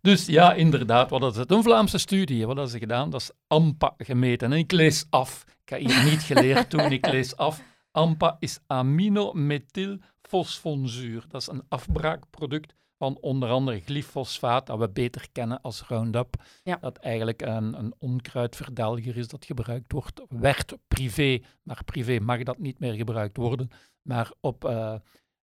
Dus 0.00 0.26
ja, 0.26 0.54
inderdaad, 0.54 1.10
wat 1.10 1.32
is 1.32 1.36
het? 1.36 1.50
Een 1.50 1.62
Vlaamse 1.62 1.98
studie, 1.98 2.46
wat 2.46 2.54
hebben 2.54 2.72
ze 2.72 2.78
gedaan? 2.78 3.10
Dat 3.10 3.20
is 3.20 3.30
AMPA 3.46 3.94
gemeten. 3.96 4.52
En 4.52 4.58
ik 4.58 4.72
lees 4.72 5.06
af. 5.10 5.44
Ik 5.46 5.54
ga 5.64 5.76
hier 5.76 6.04
niet 6.04 6.22
geleerd 6.22 6.70
doen, 6.70 6.92
ik 6.92 7.06
lees 7.06 7.36
af. 7.36 7.62
AMPA 7.90 8.36
is 8.38 8.58
aminomethylfosfonzuur. 8.66 11.24
Dat 11.28 11.40
is 11.40 11.46
een 11.46 11.62
afbraakproduct 11.68 12.74
van 13.02 13.18
onder 13.20 13.50
andere 13.50 13.80
glyfosfaat, 13.80 14.66
dat 14.66 14.78
we 14.78 14.88
beter 14.88 15.26
kennen 15.32 15.60
als 15.60 15.82
Roundup. 15.88 16.34
Ja. 16.62 16.78
Dat 16.80 16.96
eigenlijk 16.96 17.42
een, 17.42 17.78
een 17.78 17.94
onkruidverdelger 17.98 19.16
is 19.16 19.28
dat 19.28 19.44
gebruikt 19.44 19.92
wordt. 19.92 20.22
Werd 20.28 20.76
privé, 20.88 21.40
maar 21.62 21.84
privé 21.84 22.18
mag 22.18 22.42
dat 22.42 22.58
niet 22.58 22.78
meer 22.78 22.92
gebruikt 22.92 23.36
worden. 23.36 23.70
Maar 24.02 24.32
op, 24.40 24.64
uh, 24.64 24.94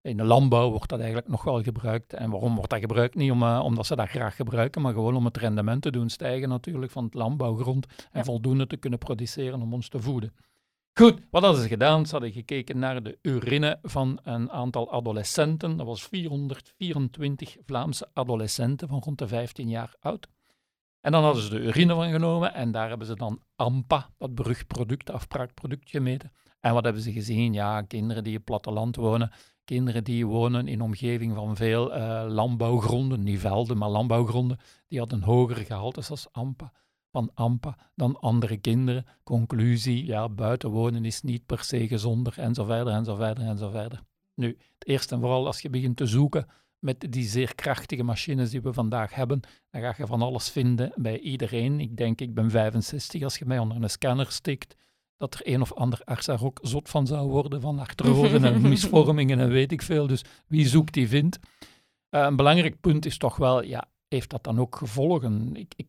in 0.02 0.17
de 0.17 0.24
landbouw 0.24 0.69
wordt 0.69 0.89
dat 0.89 1.00
eigenlijk 1.00 1.30
nog 1.30 1.43
wel 1.43 1.62
gebruikt. 1.63 2.13
En 2.13 2.30
waarom 2.30 2.56
wordt 2.56 2.69
dat 2.69 2.80
gebruikt? 2.80 3.15
Niet 3.15 3.32
om, 3.32 3.43
uh, 3.43 3.62
omdat 3.63 3.86
ze 3.86 3.95
dat 3.95 4.10
graag 4.10 4.36
gebruiken, 4.36 4.82
maar 4.82 4.93
gewoon 4.93 5.15
om 5.15 5.26
het 5.26 5.38
rendement 5.38 5.82
te 5.82 5.91
doen 5.91 6.10
stijgen 6.10 6.50
natuurlijk 6.50 6.91
van 6.91 7.04
het 7.04 7.13
landbouwgrond 7.13 7.86
en 7.86 7.95
Ja. 8.12 8.24
voldoende 8.24 8.67
te 8.67 8.78
kunnen 8.78 9.00
produceren 9.00 9.62
om 9.62 9.74
ons 9.74 9.89
te 9.89 10.00
voeden. 10.02 10.34
Goed, 11.00 11.20
wat 11.32 11.44
hadden 11.44 11.62
ze 11.62 11.68
gedaan? 11.68 12.06
Ze 12.06 12.12
hadden 12.12 12.32
gekeken 12.32 12.80
naar 12.80 13.04
de 13.04 13.18
urine 13.22 13.80
van 13.82 14.20
een 14.24 14.52
aantal 14.52 14.92
adolescenten. 14.92 15.78
Dat 15.78 15.86
was 15.86 16.04
424 16.04 17.58
Vlaamse 17.66 18.10
adolescenten 18.14 18.88
van 18.88 19.02
rond 19.04 19.18
de 19.18 19.28
15 19.28 19.70
jaar 19.70 19.96
oud. 20.00 20.28
En 21.02 21.12
dan 21.12 21.24
hadden 21.24 21.44
ze 21.44 21.50
de 21.50 21.60
urine 21.60 21.94
van 21.94 22.12
genomen 22.12 22.54
en 22.54 22.72
daar 22.72 22.90
hebben 22.90 23.08
ze 23.08 23.16
dan 23.16 23.42
AMPA, 23.56 24.10
dat 24.18 24.36
beruchtproduct, 24.36 25.12
afbraakproduct, 25.12 25.90
gemeten. 25.90 26.32
En 26.60 26.74
wat 26.74 26.84
hebben 26.84 27.02
ze 27.02 27.12
gezien? 27.12 27.54
Ja, 27.54 27.82
kinderen 27.82 28.24
die 28.24 28.38
op 28.38 28.46
platteland 28.46 28.96
wonen, 28.96 29.32
kinderen 29.66 30.04
die 30.04 30.26
wonen 30.26 30.68
in 30.68 30.82
omgeving 30.82 31.36
van 31.36 31.56
veel 31.56 31.96
uh, 31.96 32.24
landbouwgronden, 32.28 33.24
niet 33.24 33.40
velden, 33.40 33.78
maar 33.78 33.90
landbouwgronden, 33.90 34.60
die 34.88 35.00
hadden 35.00 35.18
een 35.18 35.24
hoger 35.24 35.58
gehalte 35.58 36.04
als 36.10 36.28
AMPA 36.32 36.72
van 37.12 37.32
AMPA 37.34 37.78
dan 37.95 38.19
andere 38.19 38.58
kinderen. 38.58 39.06
Conclusie, 39.24 40.06
ja, 40.06 40.30
buiten 40.30 40.69
wonen 40.69 41.06
is 41.06 41.22
niet 41.22 41.45
per 41.45 41.63
se 41.63 41.88
gezonder, 41.88 42.39
en 42.39 42.54
zo 42.54 42.63
verder, 42.63 42.93
en 42.93 43.06
zo 43.06 43.15
verder, 43.15 43.43
en 43.43 43.58
zo 43.58 43.69
verder. 43.69 44.02
Nu, 44.36 44.48
het 44.48 44.88
eerst 44.88 45.12
en 45.12 45.19
vooral 45.19 45.45
als 45.45 45.62
je 45.62 45.69
begint 45.69 45.98
te 45.98 46.06
zoeken 46.06 46.48
met 46.80 47.06
die 47.10 47.28
zeer 47.28 47.56
krachtige 47.56 48.04
machines 48.04 48.50
die 48.50 48.62
we 48.62 48.74
vandaag 48.74 49.13
hebben, 49.13 49.39
dan 49.69 49.82
ga 49.82 49.93
je 49.98 50.06
van 50.06 50.22
alles 50.22 50.50
vinden 50.50 50.91
bij 50.95 51.19
iedereen. 51.19 51.80
Ik 51.80 51.98
denk, 51.98 52.22
ik 52.22 52.34
ben 52.34 52.52
65, 52.52 53.24
als 53.24 53.38
je 53.38 53.45
mij 53.45 53.60
onder 53.60 53.84
een 53.84 53.89
scanner 53.89 54.32
stikt, 54.32 54.76
dat 55.17 55.34
er 55.34 55.41
een 55.43 55.62
of 55.62 55.74
ander 55.74 56.02
arts 56.04 56.26
daar 56.26 56.43
ook 56.43 56.60
zot 56.62 56.89
van 56.89 57.08
zou 57.08 57.30
worden, 57.30 57.62
van 57.62 57.80
artroden 57.80 58.43
en 58.43 58.62
misvormingen 58.69 59.39
en 59.39 59.50
weet 59.50 59.72
ik 59.72 59.82
veel. 59.82 60.08
Dus 60.08 60.24
wie 60.48 60.67
zoekt, 60.67 60.93
die 60.93 61.08
vindt. 61.08 61.39
Uh, 62.10 62.22
een 62.22 62.36
belangrijk 62.36 62.80
punt 62.80 63.06
is 63.06 63.17
toch 63.17 63.36
wel, 63.36 63.63
ja, 63.63 63.89
heeft 64.08 64.30
dat 64.30 64.43
dan 64.43 64.60
ook 64.60 64.76
gevolgen? 64.76 65.56
Ik, 65.56 65.74
ik 65.76 65.88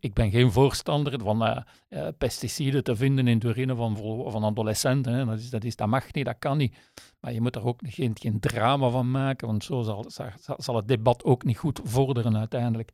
ik, 0.00 0.14
ben 0.14 0.30
geen 0.30 0.52
voorstander 0.52 1.20
van 1.20 1.42
uh, 1.42 1.56
uh, 1.88 2.08
pesticiden 2.18 2.84
te 2.84 2.96
vinden 2.96 3.28
in 3.28 3.38
de 3.38 3.48
urine 3.48 3.74
van, 3.74 3.96
van 4.30 4.44
adolescenten. 4.44 5.12
Hè. 5.12 5.24
Dat, 5.24 5.38
is, 5.38 5.50
dat, 5.50 5.64
is, 5.64 5.76
dat 5.76 5.88
mag 5.88 6.12
niet, 6.12 6.24
dat 6.24 6.38
kan 6.38 6.56
niet. 6.56 6.76
Maar 7.20 7.32
je 7.32 7.40
moet 7.40 7.56
er 7.56 7.66
ook 7.66 7.80
geen, 7.84 8.12
geen 8.18 8.40
drama 8.40 8.88
van 8.88 9.10
maken, 9.10 9.46
want 9.46 9.64
zo 9.64 9.82
zal, 9.82 10.04
zal, 10.08 10.30
zal 10.56 10.76
het 10.76 10.88
debat 10.88 11.24
ook 11.24 11.44
niet 11.44 11.58
goed 11.58 11.80
vorderen 11.84 12.36
uiteindelijk. 12.36 12.92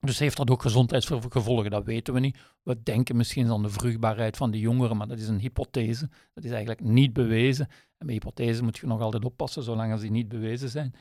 Dus 0.00 0.18
heeft 0.18 0.36
dat 0.36 0.50
ook 0.50 0.62
gezondheidsgevolgen? 0.62 1.70
Dat 1.70 1.84
weten 1.84 2.14
we 2.14 2.20
niet. 2.20 2.38
We 2.62 2.82
denken 2.82 3.16
misschien 3.16 3.50
aan 3.50 3.62
de 3.62 3.68
vruchtbaarheid 3.68 4.36
van 4.36 4.50
de 4.50 4.58
jongeren, 4.58 4.96
maar 4.96 5.08
dat 5.08 5.18
is 5.18 5.28
een 5.28 5.38
hypothese. 5.38 6.08
Dat 6.34 6.44
is 6.44 6.50
eigenlijk 6.50 6.80
niet 6.80 7.12
bewezen. 7.12 7.68
En 7.98 8.06
bij 8.06 8.14
hypothese 8.14 8.62
moet 8.62 8.78
je 8.78 8.86
nog 8.86 9.00
altijd 9.00 9.24
oppassen, 9.24 9.62
zolang 9.62 9.92
als 9.92 10.00
die 10.00 10.10
niet 10.10 10.28
bewezen 10.28 10.68
zijn. 10.68 10.94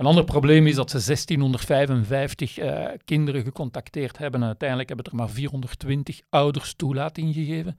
Een 0.00 0.06
ander 0.06 0.24
probleem 0.24 0.66
is 0.66 0.74
dat 0.74 0.90
ze 0.90 1.04
1655 1.04 2.58
uh, 2.58 2.88
kinderen 3.04 3.42
gecontacteerd 3.42 4.18
hebben 4.18 4.40
en 4.40 4.46
uiteindelijk 4.46 4.88
hebben 4.88 5.06
er 5.06 5.16
maar 5.16 5.30
420 5.30 6.20
ouders 6.28 6.74
toelating 6.74 7.34
gegeven. 7.34 7.78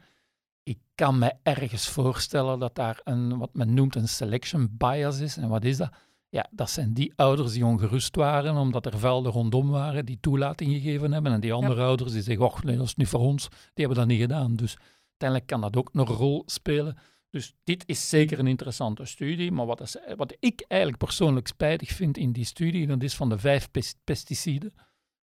Ik 0.63 0.77
kan 0.95 1.19
me 1.19 1.33
ergens 1.43 1.87
voorstellen 1.89 2.59
dat 2.59 2.75
daar 2.75 3.01
een, 3.03 3.37
wat 3.37 3.49
men 3.53 3.73
noemt 3.73 3.95
een 3.95 4.07
selection 4.07 4.69
bias 4.77 5.19
is. 5.19 5.37
En 5.37 5.49
wat 5.49 5.63
is 5.63 5.77
dat? 5.77 5.89
Ja, 6.29 6.47
dat 6.51 6.69
zijn 6.69 6.93
die 6.93 7.13
ouders 7.15 7.53
die 7.53 7.65
ongerust 7.65 8.15
waren 8.15 8.55
omdat 8.55 8.85
er 8.85 8.99
velden 8.99 9.31
rondom 9.31 9.69
waren 9.69 10.05
die 10.05 10.17
toelating 10.21 10.71
gegeven 10.71 11.11
hebben. 11.11 11.31
En 11.31 11.39
die 11.39 11.53
andere 11.53 11.81
ouders 11.81 12.11
die 12.11 12.21
zeggen, 12.21 12.45
oh 12.45 12.59
nee, 12.59 12.77
dat 12.77 12.85
is 12.85 12.95
niet 12.95 13.07
voor 13.07 13.19
ons. 13.19 13.47
Die 13.49 13.85
hebben 13.85 13.97
dat 13.97 14.07
niet 14.07 14.21
gedaan. 14.21 14.55
Dus 14.55 14.77
uiteindelijk 15.07 15.49
kan 15.49 15.61
dat 15.61 15.77
ook 15.77 15.89
een 15.93 16.05
rol 16.05 16.43
spelen. 16.45 16.97
Dus 17.31 17.53
dit 17.63 17.83
is 17.85 18.09
zeker 18.09 18.39
een 18.39 18.47
interessante 18.47 19.05
studie. 19.05 19.51
Maar 19.51 19.65
wat, 19.65 19.81
is, 19.81 19.97
wat 20.15 20.35
ik 20.39 20.65
eigenlijk 20.67 21.03
persoonlijk 21.03 21.47
spijtig 21.47 21.89
vind 21.89 22.17
in 22.17 22.31
die 22.31 22.45
studie, 22.45 22.87
dat 22.87 23.03
is 23.03 23.15
van 23.15 23.29
de 23.29 23.37
vijf 23.37 23.69
pesticiden 24.03 24.73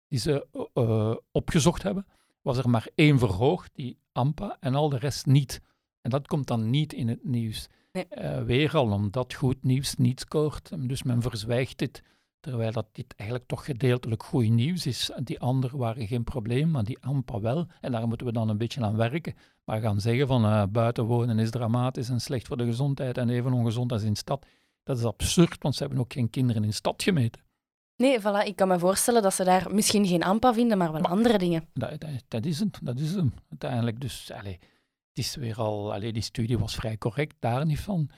die 0.09 0.19
ze 0.19 0.47
uh, 0.75 1.15
opgezocht 1.33 1.83
hebben, 1.83 2.07
was 2.41 2.59
er 2.59 2.71
maar 2.71 2.89
één 2.95 3.19
verhoogd, 3.19 3.71
die 3.75 3.99
AMPA, 4.13 4.57
en 4.61 4.75
al 4.75 4.89
de 4.89 4.99
rest 4.99 5.27
niet. 5.27 5.61
En 6.01 6.11
dat 6.11 6.27
komt 6.27 6.47
dan 6.47 6.71
niet 6.71 6.93
in 6.93 7.09
het 7.09 7.25
nieuws. 7.25 7.69
Nee. 7.93 8.07
Uh, 8.11 8.43
weer 8.43 8.77
al 8.77 8.93
omdat 8.93 9.35
goed 9.35 9.63
nieuws 9.63 9.95
niet 9.95 10.21
scoort. 10.21 10.89
Dus 10.89 11.03
men 11.03 11.23
verzwijgt 11.23 11.79
dit, 11.79 12.03
terwijl 12.41 12.73
dat 12.73 12.87
dit 12.93 13.15
eigenlijk 13.17 13.49
toch 13.49 13.65
gedeeltelijk 13.65 14.23
goed 14.23 14.49
nieuws 14.49 14.87
is. 14.87 15.11
Die 15.23 15.41
anderen 15.41 15.79
waren 15.79 16.07
geen 16.07 16.25
probleem, 16.25 16.71
maar 16.71 16.85
die 16.85 16.99
AMPA 17.01 17.41
wel. 17.41 17.67
En 17.81 17.93
daar 17.93 18.09
moeten 18.09 18.27
we 18.27 18.33
dan 18.33 18.49
een 18.49 18.59
beetje 18.59 18.85
aan 18.85 18.97
werken. 18.97 19.35
Maar 19.65 19.81
gaan 19.81 20.01
zeggen 20.01 20.27
van 20.27 20.45
uh, 20.45 20.63
buiten 20.71 21.05
wonen 21.05 21.39
is 21.39 21.51
dramatisch 21.51 22.09
en 22.09 22.21
slecht 22.21 22.47
voor 22.47 22.57
de 22.57 22.65
gezondheid 22.65 23.19
en 23.19 23.29
even 23.29 23.53
ongezond 23.53 23.93
als 23.93 24.03
in 24.03 24.17
stad, 24.17 24.47
dat 24.83 24.99
is 24.99 25.05
absurd, 25.05 25.63
want 25.63 25.75
ze 25.75 25.83
hebben 25.83 26.01
ook 26.01 26.13
geen 26.13 26.31
kinderen 26.31 26.65
in 26.65 26.73
stad 26.73 27.03
gemeten. 27.03 27.43
Nee, 27.97 28.21
voilà, 28.21 28.47
ik 28.47 28.57
kan 28.57 28.69
me 28.69 28.79
voorstellen 28.79 29.23
dat 29.23 29.35
ze 29.35 29.45
daar 29.45 29.75
misschien 29.75 30.07
geen 30.07 30.23
AMPA 30.23 30.55
vinden, 30.55 30.79
maar 30.79 30.93
wel 30.93 31.03
andere 31.03 31.39
dingen. 31.39 31.69
Dat, 31.73 32.01
dat, 32.01 32.11
dat, 32.29 32.45
is 32.45 32.59
het, 32.59 32.79
dat 32.83 32.99
is 32.99 33.15
hem 33.15 33.33
uiteindelijk. 33.51 34.01
Dus 34.01 34.31
allez, 34.33 34.57
het 35.09 35.19
is 35.19 35.35
weer 35.35 35.57
al, 35.57 35.93
allez, 35.93 36.13
die 36.13 36.23
studie 36.23 36.59
was 36.59 36.75
vrij 36.75 36.99
correct, 36.99 37.37
daar 37.39 37.67
niet 37.67 37.81
van. 37.81 38.11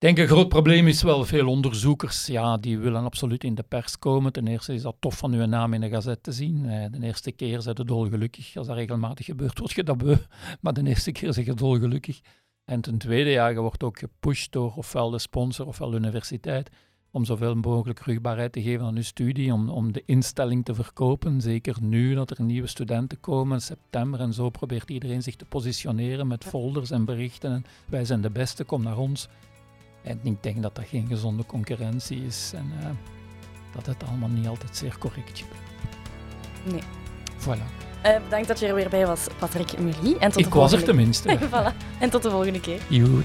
Ik 0.00 0.06
denk 0.06 0.18
een 0.18 0.36
groot 0.36 0.48
probleem 0.48 0.86
is 0.86 1.02
wel 1.02 1.24
veel 1.24 1.48
onderzoekers, 1.48 2.26
ja, 2.26 2.56
die 2.56 2.78
willen 2.78 3.04
absoluut 3.04 3.44
in 3.44 3.54
de 3.54 3.62
pers 3.62 3.98
komen. 3.98 4.32
Ten 4.32 4.46
eerste 4.46 4.74
is 4.74 4.82
dat 4.82 4.96
tof 4.98 5.18
van 5.18 5.32
uw 5.32 5.44
naam 5.44 5.74
in 5.74 5.80
de 5.80 5.88
gazet 5.88 6.22
te 6.22 6.32
zien. 6.32 6.66
Eh, 6.66 6.84
de 6.90 7.06
eerste 7.06 7.32
keer 7.32 7.60
zijn 7.60 7.76
ze 7.76 7.84
dolgelukkig. 7.84 8.56
Als 8.56 8.66
dat 8.66 8.76
regelmatig 8.76 9.26
gebeurt, 9.26 9.58
word 9.58 9.72
je 9.72 9.84
dat 9.84 9.98
beu. 9.98 10.16
Maar 10.60 10.72
de 10.72 10.86
eerste 10.86 11.12
keer 11.12 11.32
zeg 11.32 11.44
je 11.44 11.54
dolgelukkig. 11.54 12.20
En 12.64 12.80
ten 12.80 12.98
tweede, 12.98 13.30
ja, 13.30 13.48
je 13.48 13.60
wordt 13.60 13.82
ook 13.82 13.98
gepusht 13.98 14.52
door 14.52 14.72
ofwel 14.76 15.10
de 15.10 15.18
sponsor 15.18 15.66
ofwel 15.66 15.90
de 15.90 15.96
universiteit 15.96 16.70
om 17.10 17.24
zoveel 17.24 17.54
mogelijk 17.54 18.00
rugbaarheid 18.00 18.52
te 18.52 18.62
geven 18.62 18.86
aan 18.86 18.96
uw 18.96 19.02
studie, 19.02 19.52
om, 19.52 19.68
om 19.68 19.92
de 19.92 20.02
instelling 20.06 20.64
te 20.64 20.74
verkopen. 20.74 21.40
Zeker 21.40 21.76
nu 21.80 22.14
dat 22.14 22.30
er 22.30 22.42
nieuwe 22.42 22.66
studenten 22.66 23.20
komen, 23.20 23.54
in 23.54 23.62
september 23.62 24.20
en 24.20 24.32
zo 24.32 24.50
probeert 24.50 24.90
iedereen 24.90 25.22
zich 25.22 25.36
te 25.36 25.44
positioneren 25.44 26.26
met 26.26 26.44
folders 26.44 26.90
en 26.90 27.04
berichten. 27.04 27.52
En 27.52 27.64
wij 27.86 28.04
zijn 28.04 28.20
de 28.20 28.30
beste, 28.30 28.64
kom 28.64 28.82
naar 28.82 28.98
ons. 28.98 29.28
En 30.02 30.20
ik 30.22 30.42
denk 30.42 30.62
dat 30.62 30.74
dat 30.74 30.84
geen 30.88 31.06
gezonde 31.06 31.46
concurrentie 31.46 32.24
is 32.26 32.52
en 32.54 32.72
uh, 32.80 32.86
dat 33.74 33.86
het 33.86 34.04
allemaal 34.08 34.28
niet 34.28 34.46
altijd 34.46 34.76
zeer 34.76 34.98
correct 34.98 35.32
is. 35.32 35.44
Nee. 36.72 36.82
Voilà. 37.38 37.80
Uh, 38.06 38.24
bedankt 38.24 38.48
dat 38.48 38.58
je 38.58 38.66
er 38.66 38.74
weer 38.74 38.88
bij 38.88 39.06
was, 39.06 39.26
Patrick 39.38 39.78
Murie. 39.78 40.18
En 40.18 40.30
tot 40.30 40.46
ik 40.46 40.54
was 40.54 40.72
er 40.72 40.84
tenminste. 40.84 41.38
voilà. 41.52 41.98
En 41.98 42.10
tot 42.10 42.22
de 42.22 42.30
volgende 42.30 42.60
keer. 42.60 42.80
Joe, 42.88 43.22